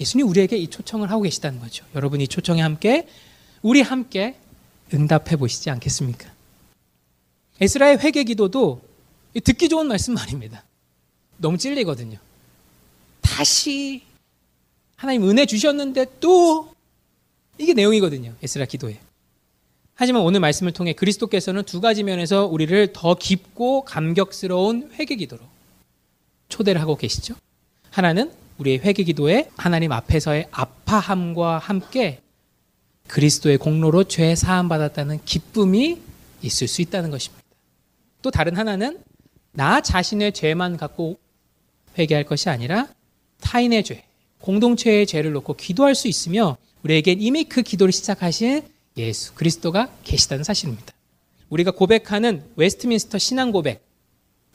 예수님 0.00 0.26
우리에게 0.28 0.56
이 0.56 0.68
초청을 0.68 1.10
하고 1.10 1.22
계시다는 1.22 1.60
거죠. 1.60 1.84
여러분 1.94 2.20
이 2.20 2.26
초청에 2.26 2.62
함께 2.62 3.06
우리 3.62 3.82
함께 3.82 4.36
응답해 4.92 5.36
보시지 5.36 5.70
않겠습니까? 5.70 6.30
에스라의 7.60 7.98
회개 7.98 8.24
기도도 8.24 8.80
듣기 9.44 9.68
좋은 9.68 9.86
말씀 9.86 10.14
말입니다. 10.14 10.64
너무 11.36 11.58
찔리거든요. 11.58 12.18
다시 13.20 14.02
하나님 14.96 15.28
은혜 15.28 15.46
주셨는데 15.46 16.06
또 16.20 16.74
이게 17.58 17.74
내용이거든요. 17.74 18.34
에스라 18.42 18.64
기도에. 18.64 18.98
하지만 20.00 20.22
오늘 20.22 20.40
말씀을 20.40 20.72
통해 20.72 20.94
그리스도께서는 20.94 21.62
두 21.64 21.82
가지 21.82 22.02
면에서 22.02 22.46
우리를 22.46 22.94
더 22.94 23.14
깊고 23.14 23.84
감격스러운 23.84 24.92
회개 24.94 25.14
기도로 25.14 25.42
초대를 26.48 26.80
하고 26.80 26.96
계시죠. 26.96 27.34
하나는 27.90 28.32
우리의 28.56 28.78
회개 28.78 29.02
기도에 29.02 29.50
하나님 29.58 29.92
앞에서의 29.92 30.48
아파함과 30.52 31.58
함께 31.58 32.22
그리스도의 33.08 33.58
공로로 33.58 34.04
죄 34.04 34.34
사함 34.34 34.70
받았다는 34.70 35.20
기쁨이 35.26 36.00
있을 36.40 36.66
수 36.66 36.80
있다는 36.80 37.10
것입니다. 37.10 37.44
또 38.22 38.30
다른 38.30 38.56
하나는 38.56 39.00
나 39.52 39.82
자신의 39.82 40.32
죄만 40.32 40.78
갖고 40.78 41.18
회개할 41.98 42.24
것이 42.24 42.48
아니라 42.48 42.88
타인의 43.42 43.84
죄, 43.84 44.02
공동체의 44.40 45.06
죄를 45.06 45.32
놓고 45.32 45.56
기도할 45.56 45.94
수 45.94 46.08
있으며 46.08 46.56
우리에겐 46.84 47.20
이미 47.20 47.44
그 47.44 47.60
기도를 47.60 47.92
시작하신 47.92 48.62
예수 49.00 49.34
그리스도가 49.34 49.90
계시다는 50.04 50.44
사실입니다. 50.44 50.92
우리가 51.48 51.72
고백하는 51.72 52.44
웨스트민스터 52.56 53.18
신앙 53.18 53.52
고백 53.52 53.84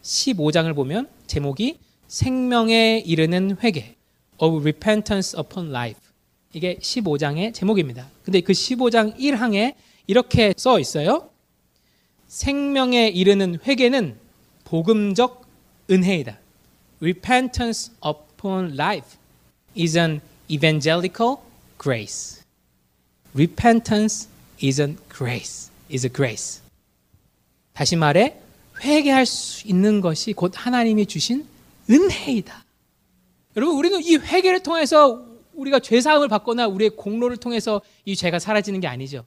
15장을 0.01 0.73
보면 0.75 1.09
제목이 1.27 1.79
생명에 2.07 3.03
이르는 3.05 3.57
회개 3.61 3.95
of 4.37 4.57
repentance 4.59 5.37
unto 5.37 5.69
life 5.69 5.99
이게 6.53 6.77
15장의 6.77 7.53
제목입니다. 7.53 8.07
근데 8.23 8.41
그 8.41 8.53
15장 8.53 9.17
1항에 9.19 9.75
이렇게 10.07 10.53
써 10.55 10.79
있어요. 10.79 11.29
생명에 12.27 13.09
이르는 13.09 13.59
회개는 13.65 14.17
복음적 14.63 15.45
은혜이다. 15.91 16.39
Repentance 17.01 17.91
upon 18.05 18.73
life 18.73 19.17
is 19.77 19.97
an 19.97 20.21
evangelical 20.49 21.37
grace. 21.77 22.41
Repentance 23.33 24.29
is 24.63 24.81
a 24.81 24.95
grace. 25.15 25.69
is 25.91 26.05
a 26.05 26.11
grace. 26.13 26.61
다시 27.73 27.95
말해 27.95 28.35
회개할 28.81 29.25
수 29.25 29.67
있는 29.67 30.01
것이 30.01 30.33
곧 30.33 30.51
하나님이 30.55 31.05
주신 31.05 31.45
은혜이다. 31.89 32.63
여러분 33.57 33.77
우리는 33.77 34.01
이 34.03 34.15
회개를 34.17 34.63
통해서 34.63 35.25
우리가 35.53 35.79
죄 35.79 36.01
사함을 36.01 36.27
받거나 36.27 36.67
우리의 36.67 36.91
공로를 36.91 37.37
통해서 37.37 37.81
이 38.03 38.15
죄가 38.15 38.39
사라지는 38.39 38.79
게 38.81 38.87
아니죠. 38.87 39.23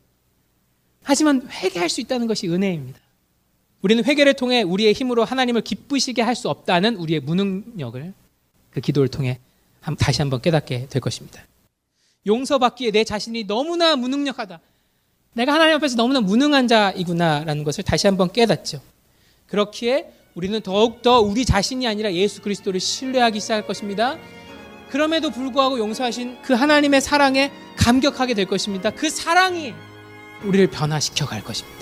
하지만 1.03 1.49
회개할 1.51 1.89
수 1.89 2.01
있다는 2.03 2.27
것이 2.27 2.49
은혜입니다. 2.49 2.99
우리는 3.81 4.05
회개를 4.05 4.35
통해 4.35 4.63
우리의 4.63 4.93
힘으로 4.93 5.25
하나님을 5.25 5.63
기쁘시게 5.63 6.21
할 6.21 6.35
수 6.35 6.51
없다는 6.51 6.97
우리의 6.97 7.21
무능력을 7.21 8.13
그 8.71 8.81
기도를 8.81 9.09
통해 9.09 9.39
한- 9.81 9.97
다시 9.97 10.21
한번 10.21 10.43
깨닫게 10.43 10.89
될 10.89 11.01
것입니다. 11.01 11.43
용서받기에 12.27 12.91
내 12.91 13.05
자신이 13.05 13.45
너무나 13.45 13.97
무능력하다. 13.97 14.61
내가 15.39 15.55
하나님 15.55 15.77
앞에서 15.77 15.95
너무나 15.95 16.21
무능한 16.21 16.67
자이구나라는 16.67 17.63
것을 17.63 17.85
다시 17.85 18.09
한번 18.09 18.33
깨닫죠. 18.33 18.81
그렇기에 19.47 20.11
우리는 20.35 20.61
더욱더 20.61 21.21
우리 21.21 21.45
자신이 21.45 21.87
아니라 21.87 22.13
예수 22.13 22.43
그리스도를 22.43 22.81
신뢰하기 22.81 23.39
시작할 23.39 23.65
것입니다. 23.65 24.19
그럼에도 24.91 25.31
불구하고 25.31 25.79
용서하신 25.79 26.39
그 26.43 26.55
하나님의 26.55 27.01
사랑에 27.01 27.53
감격하게 27.77 28.35
될 28.35 28.47
것입니다. 28.47 28.91
그 28.91 29.11
사랑이 29.11 29.75
우리를 30.45 30.67
변화시켜 30.67 31.25
갈 31.25 31.45
것입니다. 31.45 31.79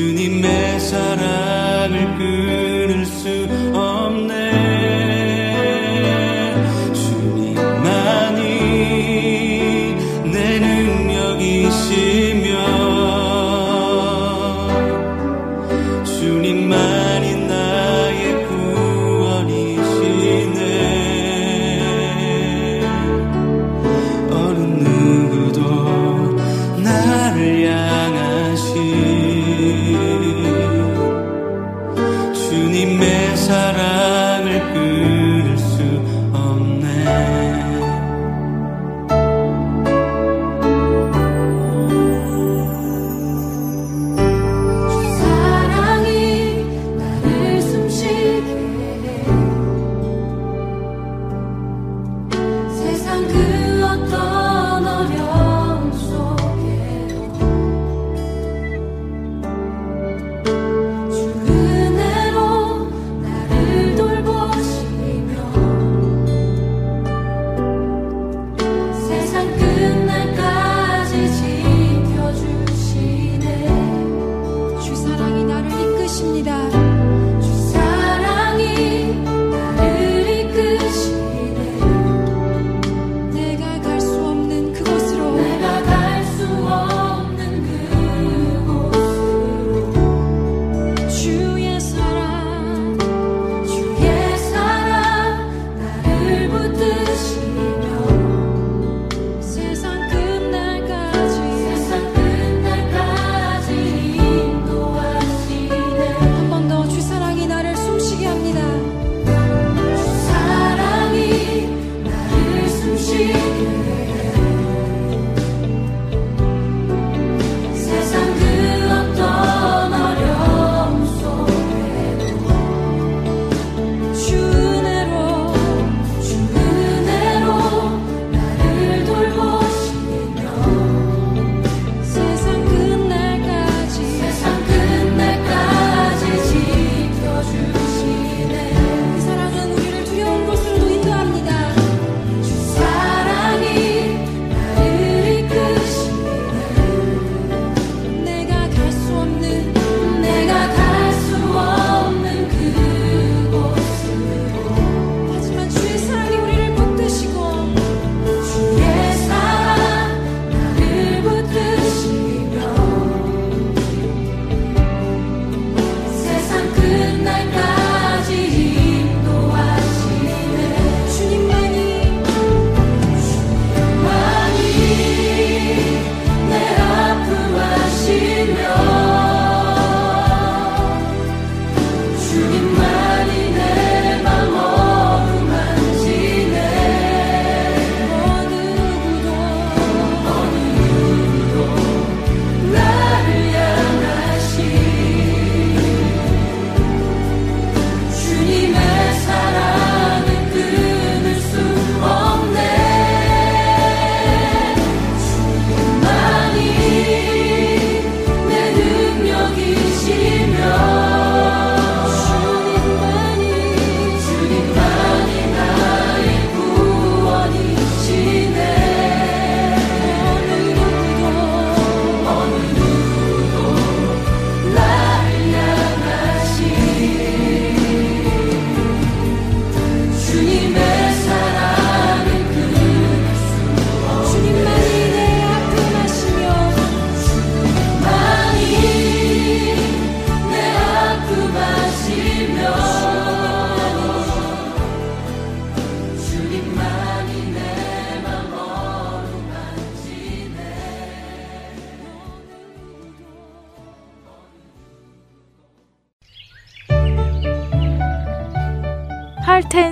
주님의 0.00 0.80
사랑을 0.80 2.16
끊을 2.16 3.04
수 3.04 3.28
없네. 3.74 4.49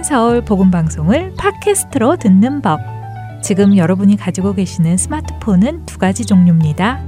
서울 0.08 0.40
복음 0.40 0.70
방송을 0.70 1.34
팟캐스트로 1.36 2.16
듣는 2.16 2.62
법. 2.62 2.80
지금 3.42 3.76
여러분이 3.76 4.16
가지고 4.16 4.54
계시는 4.54 4.96
스마트폰은 4.96 5.84
두 5.84 5.98
가지 5.98 6.24
종류입니다. 6.24 7.04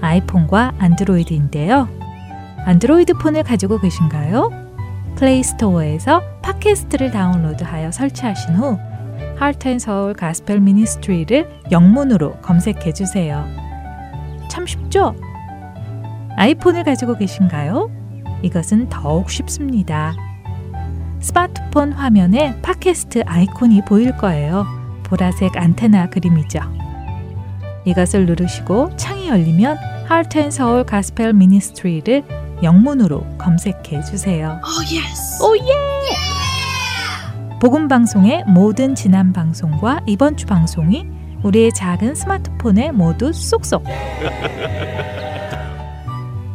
아이폰과 0.00 0.74
안드로이드인데요. 0.78 1.88
안드로이드 2.64 3.14
폰을 3.14 3.42
가지고 3.42 3.80
계신가요? 3.80 4.52
플레이스토어에서 5.16 6.22
팟캐스트를 6.42 7.10
다운로드하여 7.10 7.90
설치하신 7.90 8.54
후 8.54 8.78
Heart 9.36 9.68
and 9.68 9.88
Soul 9.88 10.14
Gospel 10.14 10.60
Ministry를 10.60 11.62
영문으로 11.72 12.36
검색해 12.42 12.92
주세요. 12.92 13.44
참 14.48 14.64
쉽죠? 14.68 15.16
아이폰을 16.36 16.84
가지고 16.84 17.16
계신가요? 17.16 17.90
이것은 18.42 18.88
더욱 18.88 19.30
쉽습니다. 19.30 20.14
스마트폰 21.20 21.92
화면에 21.92 22.60
팟캐스트 22.62 23.24
아이콘이 23.26 23.82
보일 23.86 24.16
거예요. 24.16 24.64
보라색 25.04 25.56
안테나 25.56 26.10
그림이죠. 26.10 26.60
이것을 27.84 28.26
누르시고 28.26 28.96
창이 28.96 29.28
열리면 29.28 29.76
Heart 30.10 30.38
and 30.38 30.54
Soul 30.54 30.84
Gospel 30.88 31.30
Ministry를 31.30 32.22
영문으로 32.62 33.24
검색해 33.38 34.04
주세요. 34.04 34.60
오 35.42 35.56
예! 35.56 35.62
복음 37.60 37.88
방송의 37.88 38.44
모든 38.46 38.94
지난 38.94 39.32
방송과 39.32 40.00
이번 40.06 40.36
주 40.36 40.46
방송이 40.46 41.06
우리의 41.42 41.72
작은 41.72 42.14
스마트폰에 42.14 42.92
모두 42.92 43.32
쏙쏙. 43.32 43.82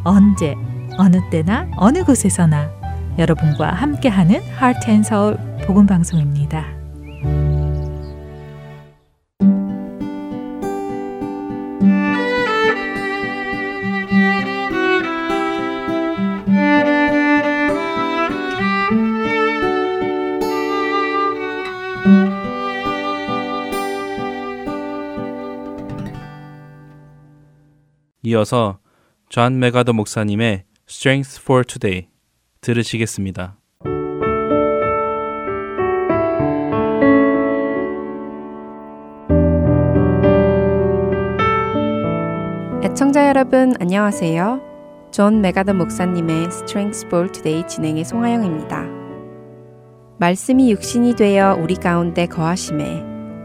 언제 0.04 0.54
어느 0.98 1.18
때나 1.30 1.68
어느 1.76 2.04
곳에서나 2.04 2.70
여러분과 3.18 3.70
함께하는 3.70 4.36
Heart 4.42 4.90
and 4.90 5.06
Soul 5.06 5.36
복음 5.66 5.86
방송입니다. 5.86 6.66
이어서 28.24 28.78
존 29.28 29.58
맥아더 29.58 29.92
목사님의 29.92 30.64
Strength 30.88 31.40
for 31.42 31.64
Today 31.64 32.11
들으시겠습니다. 32.62 33.58
애청자 42.84 43.26
여러분 43.26 43.74
안녕하세요. 43.80 44.60
존 45.10 45.40
맥아더 45.40 45.74
목사님의 45.74 46.44
Strength 46.44 47.66
진행의 47.68 48.04
송하영입니다. 48.04 48.86
말씀이 50.18 50.70
육신이 50.70 51.16
되어 51.16 51.58
우리 51.60 51.74
가운데 51.74 52.26
거하심에 52.26 53.02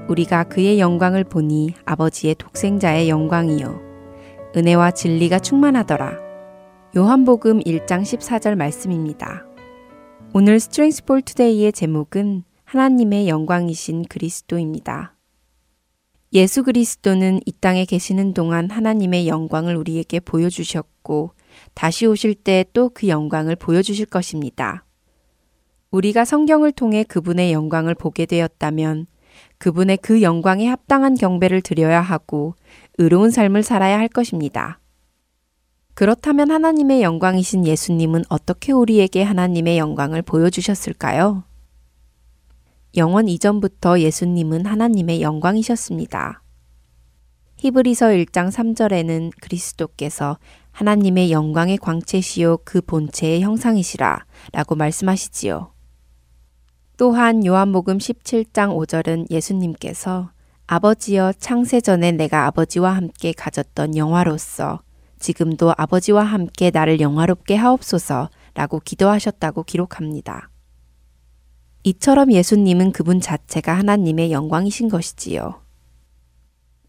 우리가 0.10 0.44
그의 0.44 0.80
영광을 0.80 1.24
보니 1.24 1.74
아버지의 1.86 2.36
독생자의 2.36 3.10
영광이요 3.10 3.82
은혜와 4.56 4.92
진리가 4.92 5.40
충만하더라. 5.40 6.27
요한복음 6.96 7.60
1장 7.60 8.02
14절 8.02 8.56
말씀입니다. 8.56 9.46
오늘 10.34 10.60
Strength 10.60 11.04
for 11.04 11.22
Today의 11.22 11.74
제목은 11.74 12.44
하나님의 12.64 13.28
영광이신 13.28 14.06
그리스도입니다. 14.06 15.14
예수 16.34 16.64
그리스도는 16.64 17.42
이 17.46 17.52
땅에 17.52 17.86
계시는 17.86 18.34
동안 18.34 18.70
하나님의 18.70 19.28
영광을 19.28 19.76
우리에게 19.76 20.22
보여주셨고 20.22 21.32
다시 21.74 22.06
오실 22.06 22.36
때 22.36 22.64
또 22.74 22.90
그 22.90 23.10
영광을 23.10 23.56
보여주실 23.58 24.06
것입니다. 24.06 24.86
우리가 25.92 26.26
성경을 26.26 26.72
통해 26.72 27.04
그분의 27.04 27.52
영광을 27.52 27.96
보게 27.96 28.26
되었다면 28.26 29.08
그분의 29.58 29.98
그 29.98 30.22
영광에 30.22 30.68
합당한 30.68 31.16
경배를 31.16 31.62
드려야 31.62 32.02
하고 32.02 32.56
의로운 32.98 33.30
삶을 33.30 33.64
살아야 33.64 34.00
할 34.00 34.08
것입니다. 34.08 34.80
그렇다면 35.98 36.52
하나님의 36.52 37.02
영광이신 37.02 37.66
예수님은 37.66 38.26
어떻게 38.30 38.72
우리에게 38.72 39.24
하나님의 39.24 39.80
영광을 39.80 40.22
보여주셨을까요? 40.22 41.44
영원 42.96 43.28
이전부터 43.28 44.02
예수님은 44.02 44.68
하나님의 44.68 45.24
영광이셨습니다. 45.24 46.44
히브리서 47.56 48.10
1장 48.10 48.52
3절에는 48.52 49.32
그리스도께서 49.42 50.38
하나님의 50.70 51.32
영광의 51.32 51.78
광채시요 51.78 52.60
그 52.64 52.80
본체의 52.82 53.42
형상이시라 53.42 54.24
라고 54.52 54.76
말씀하시지요. 54.76 55.74
또한 56.98 57.44
요한복음 57.44 57.98
17장 57.98 58.76
5절은 58.76 59.32
예수님께서 59.32 60.30
아버지여 60.68 61.34
창세전에 61.40 62.12
내가 62.12 62.46
아버지와 62.46 62.96
함께 62.96 63.32
가졌던 63.32 63.98
영화로서 63.98 64.82
지금도 65.20 65.74
아버지와 65.78 66.24
함께 66.24 66.72
나를 66.72 67.00
영화롭게 67.00 67.56
하옵소서 67.56 68.30
라고 68.54 68.80
기도하셨다고 68.80 69.64
기록합니다. 69.64 70.50
이처럼 71.84 72.32
예수님은 72.34 72.92
그분 72.92 73.22
자체가 73.22 73.74
하나님의 73.78 74.32
영광이신 74.32 74.90
것이지요. 74.90 75.62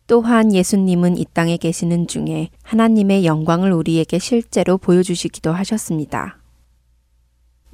또한 0.08 0.54
예수님은 0.54 1.18
이 1.18 1.26
땅에 1.34 1.58
계시는 1.58 2.06
중에 2.06 2.48
하나님의 2.62 3.26
영광을 3.26 3.72
우리에게 3.72 4.18
실제로 4.18 4.78
보여주시기도 4.78 5.52
하셨습니다. 5.52 6.38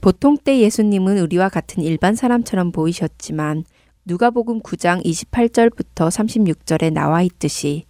보통 0.01 0.37
때 0.37 0.59
예수님은 0.59 1.19
우리와 1.19 1.49
같은 1.49 1.83
일반 1.83 2.15
사람처럼 2.15 2.73
보이셨지만 2.73 3.65
누가복음 4.05 4.61
9장 4.61 5.03
28절부터 5.03 6.09
36절에 6.11 6.93
나와 6.93 7.23
있듯이 7.23 7.85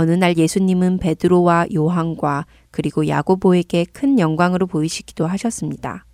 어느 0.00 0.12
날 0.12 0.38
예수님은 0.38 0.96
베드로와 0.96 1.66
요한과 1.74 2.46
그리고 2.70 3.06
야고보에게 3.06 3.84
큰 3.92 4.18
영광으로 4.18 4.66
보이시기도 4.66 5.26
하셨습니다. 5.26 6.06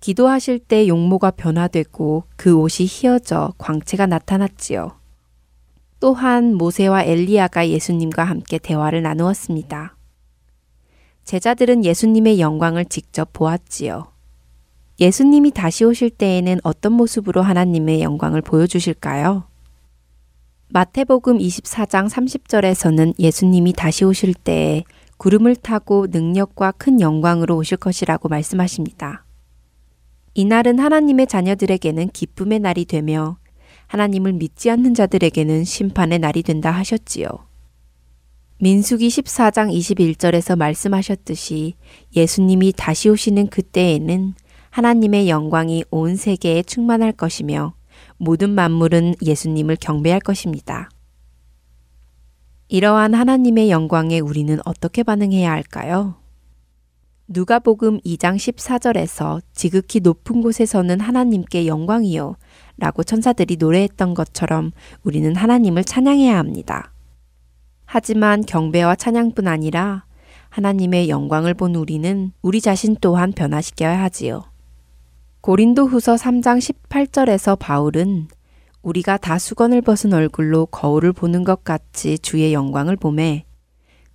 기도하실 0.00 0.58
때 0.58 0.88
용모가 0.88 1.30
변화되고 1.30 2.24
그 2.34 2.56
옷이 2.56 2.88
휘어져 2.88 3.54
광채가 3.58 4.06
나타났지요. 4.06 4.98
또한 6.00 6.54
모세와 6.54 7.04
엘리야가 7.04 7.68
예수님과 7.68 8.24
함께 8.24 8.58
대화를 8.58 9.00
나누었습니다. 9.02 9.96
제자들은 11.22 11.84
예수님의 11.84 12.40
영광을 12.40 12.84
직접 12.84 13.32
보았지요. 13.32 14.08
예수님이 14.98 15.52
다시 15.52 15.84
오실 15.84 16.10
때에는 16.10 16.58
어떤 16.64 16.94
모습으로 16.94 17.42
하나님의 17.42 18.02
영광을 18.02 18.42
보여주실까요? 18.42 19.44
마태복음 20.68 21.38
24장 21.38 22.10
30절에서는 22.10 23.14
예수님이 23.20 23.72
다시 23.72 24.04
오실 24.04 24.34
때에 24.34 24.82
구름을 25.16 25.54
타고 25.54 26.08
능력과 26.10 26.72
큰 26.72 27.00
영광으로 27.00 27.56
오실 27.56 27.76
것이라고 27.76 28.28
말씀하십니다. 28.28 29.24
이날은 30.34 30.80
하나님의 30.80 31.28
자녀들에게는 31.28 32.08
기쁨의 32.08 32.58
날이 32.58 32.84
되며 32.84 33.38
하나님을 33.86 34.32
믿지 34.32 34.68
않는 34.70 34.94
자들에게는 34.94 35.62
심판의 35.62 36.18
날이 36.18 36.42
된다 36.42 36.72
하셨지요. 36.72 37.28
민수기 38.58 39.06
14장 39.06 39.72
21절에서 39.72 40.58
말씀하셨듯이 40.58 41.74
예수님이 42.16 42.72
다시 42.76 43.08
오시는 43.08 43.46
그때에는 43.48 44.34
하나님의 44.70 45.28
영광이 45.28 45.84
온 45.90 46.16
세계에 46.16 46.64
충만할 46.64 47.12
것이며 47.12 47.74
모든 48.18 48.50
만물은 48.50 49.14
예수님을 49.22 49.76
경배할 49.76 50.20
것입니다. 50.20 50.88
이러한 52.68 53.14
하나님의 53.14 53.70
영광에 53.70 54.18
우리는 54.20 54.58
어떻게 54.64 55.02
반응해야 55.02 55.50
할까요? 55.50 56.16
누가복음 57.28 58.00
2장 58.00 58.36
14절에서 58.36 59.40
지극히 59.52 60.00
높은 60.00 60.42
곳에서는 60.42 61.00
하나님께 61.00 61.66
영광이요 61.66 62.36
라고 62.78 63.02
천사들이 63.02 63.56
노래했던 63.56 64.14
것처럼 64.14 64.72
우리는 65.02 65.34
하나님을 65.34 65.84
찬양해야 65.84 66.38
합니다. 66.38 66.92
하지만 67.84 68.42
경배와 68.42 68.96
찬양뿐 68.96 69.48
아니라 69.48 70.04
하나님의 70.50 71.08
영광을 71.08 71.54
본 71.54 71.74
우리는 71.74 72.32
우리 72.42 72.60
자신 72.60 72.96
또한 73.00 73.32
변화시켜야 73.32 74.00
하지요. 74.02 74.44
고린도 75.46 75.86
후서 75.86 76.16
3장 76.16 76.58
18절에서 76.58 77.56
바울은 77.56 78.26
우리가 78.82 79.16
다 79.16 79.38
수건을 79.38 79.80
벗은 79.80 80.12
얼굴로 80.12 80.66
거울을 80.66 81.12
보는 81.12 81.44
것 81.44 81.62
같이 81.62 82.18
주의 82.18 82.52
영광을 82.52 82.96
보매 82.96 83.44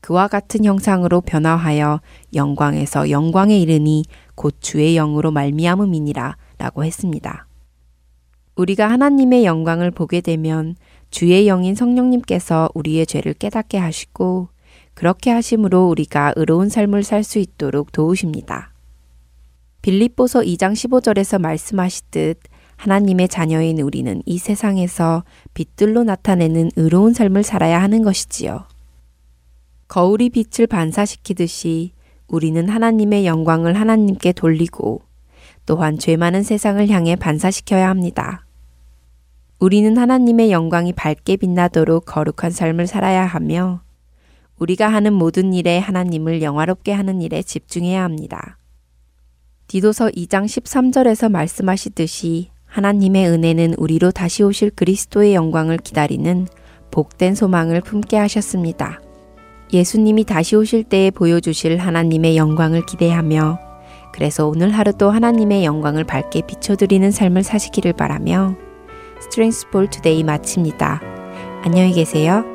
그와 0.02 0.28
같은 0.28 0.66
형상으로 0.66 1.22
변화하여 1.22 2.02
영광에서 2.36 3.10
영광에 3.12 3.58
이르니 3.58 4.04
곧 4.36 4.56
주의 4.60 4.94
영으로 4.96 5.32
말미암음이니라 5.32 6.36
라고 6.58 6.84
했습니다. 6.84 7.48
우리가 8.58 8.90
하나님의 8.90 9.46
영광을 9.46 9.90
보게 9.90 10.20
되면 10.20 10.76
주의 11.12 11.48
영인 11.48 11.76
성령님께서 11.76 12.68
우리의 12.74 13.06
죄를 13.06 13.36
깨닫게 13.36 13.78
하시고 13.78 14.50
그렇게 14.94 15.32
하심으로 15.32 15.88
우리가 15.88 16.34
의로운 16.36 16.68
삶을 16.68 17.04
살 17.04 17.24
수 17.24 17.40
있도록 17.40 17.94
도우십니다. 17.94 18.71
빌립보서 19.82 20.42
2장 20.42 20.74
15절에서 20.74 21.42
말씀하시듯 21.42 22.40
하나님의 22.76 23.28
자녀인 23.28 23.80
우리는 23.80 24.22
이 24.26 24.38
세상에서 24.38 25.24
빛들로 25.54 26.04
나타내는 26.04 26.72
의로운 26.76 27.14
삶을 27.14 27.44
살아야 27.44 27.82
하는 27.82 28.04
것이지요. 28.04 28.66
거울이 29.88 30.30
빛을 30.30 30.68
반사시키듯이 30.68 31.94
우리는 32.28 32.70
하나님의 32.70 33.26
영광을 33.26 33.74
하나님께 33.74 34.32
돌리고 34.34 35.02
또한 35.66 36.00
죄 36.00 36.16
많은 36.16 36.44
세상을 36.44 36.88
향해 36.90 37.16
반사시켜야 37.16 37.90
합니다. 37.90 38.46
우리는 39.60 39.96
하나님의 39.98 40.52
영광이 40.52 40.94
밝게 40.94 41.38
빛나도록 41.38 42.06
거룩한 42.06 42.52
삶을 42.52 42.88
살아야 42.88 43.26
하며 43.26 43.82
우리가 44.58 44.88
하는 44.88 45.14
모든 45.14 45.54
일에 45.54 45.78
하나님을 45.78 46.42
영화롭게 46.42 46.94
하는 46.94 47.22
일에 47.22 47.44
집중해야 47.44 48.04
합니다. 48.04 48.58
디도서 49.72 50.10
2장 50.10 50.44
13절에서 50.44 51.32
말씀하시듯이 51.32 52.50
하나님의 52.66 53.30
은혜는 53.30 53.76
우리로 53.78 54.12
다시 54.12 54.44
오실 54.44 54.70
그리스도의 54.72 55.34
영광을 55.34 55.78
기다리는 55.78 56.46
복된 56.92 57.36
소망을 57.36 57.80
품게 57.80 58.18
하셨습니다. 58.18 59.00
예수님이 59.72 60.26
다시 60.26 60.58
오실 60.58 60.84
때에 60.84 61.10
보여주실 61.10 61.78
하나님의 61.78 62.36
영광을 62.36 62.86
기대하며 62.86 63.60
그래서 64.14 64.46
오늘 64.46 64.72
하루도 64.72 65.10
하나님의 65.10 65.64
영광을 65.64 66.04
밝게 66.04 66.42
비춰드리는 66.42 67.10
삶을 67.10 67.44
사시기를 67.44 67.94
바라며 67.94 68.58
Strength 69.22 69.70
for 69.70 69.90
Today 69.90 70.26
마칩니다. 70.26 71.00
안녕히 71.64 71.94
계세요. 71.94 72.51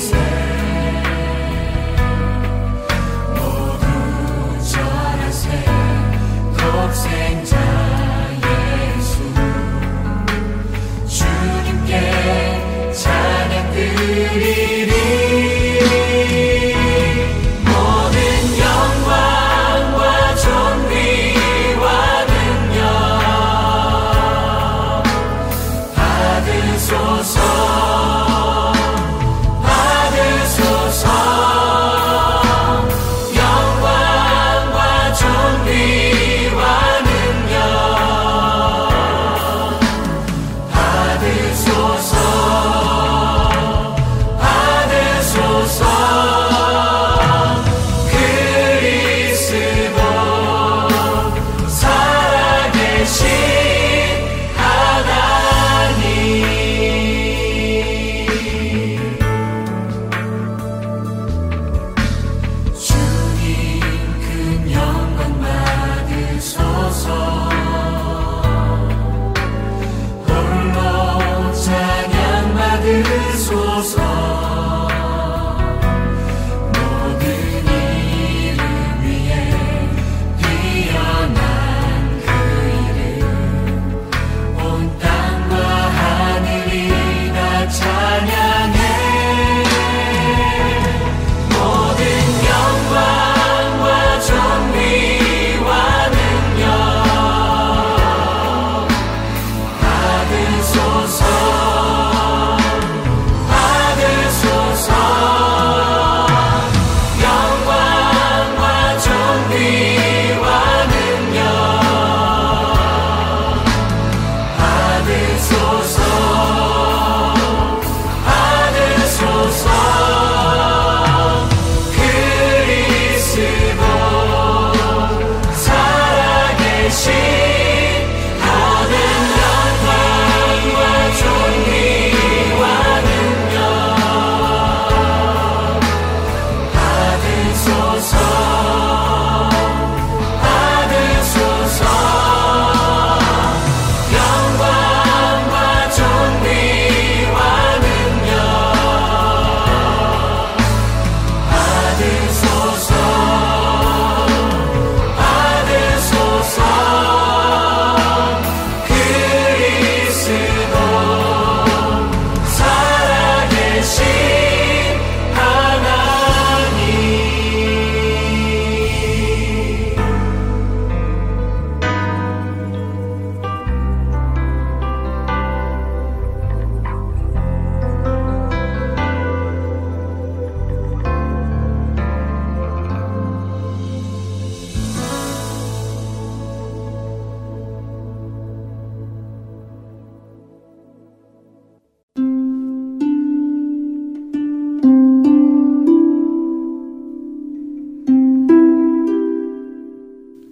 이 0.00 0.29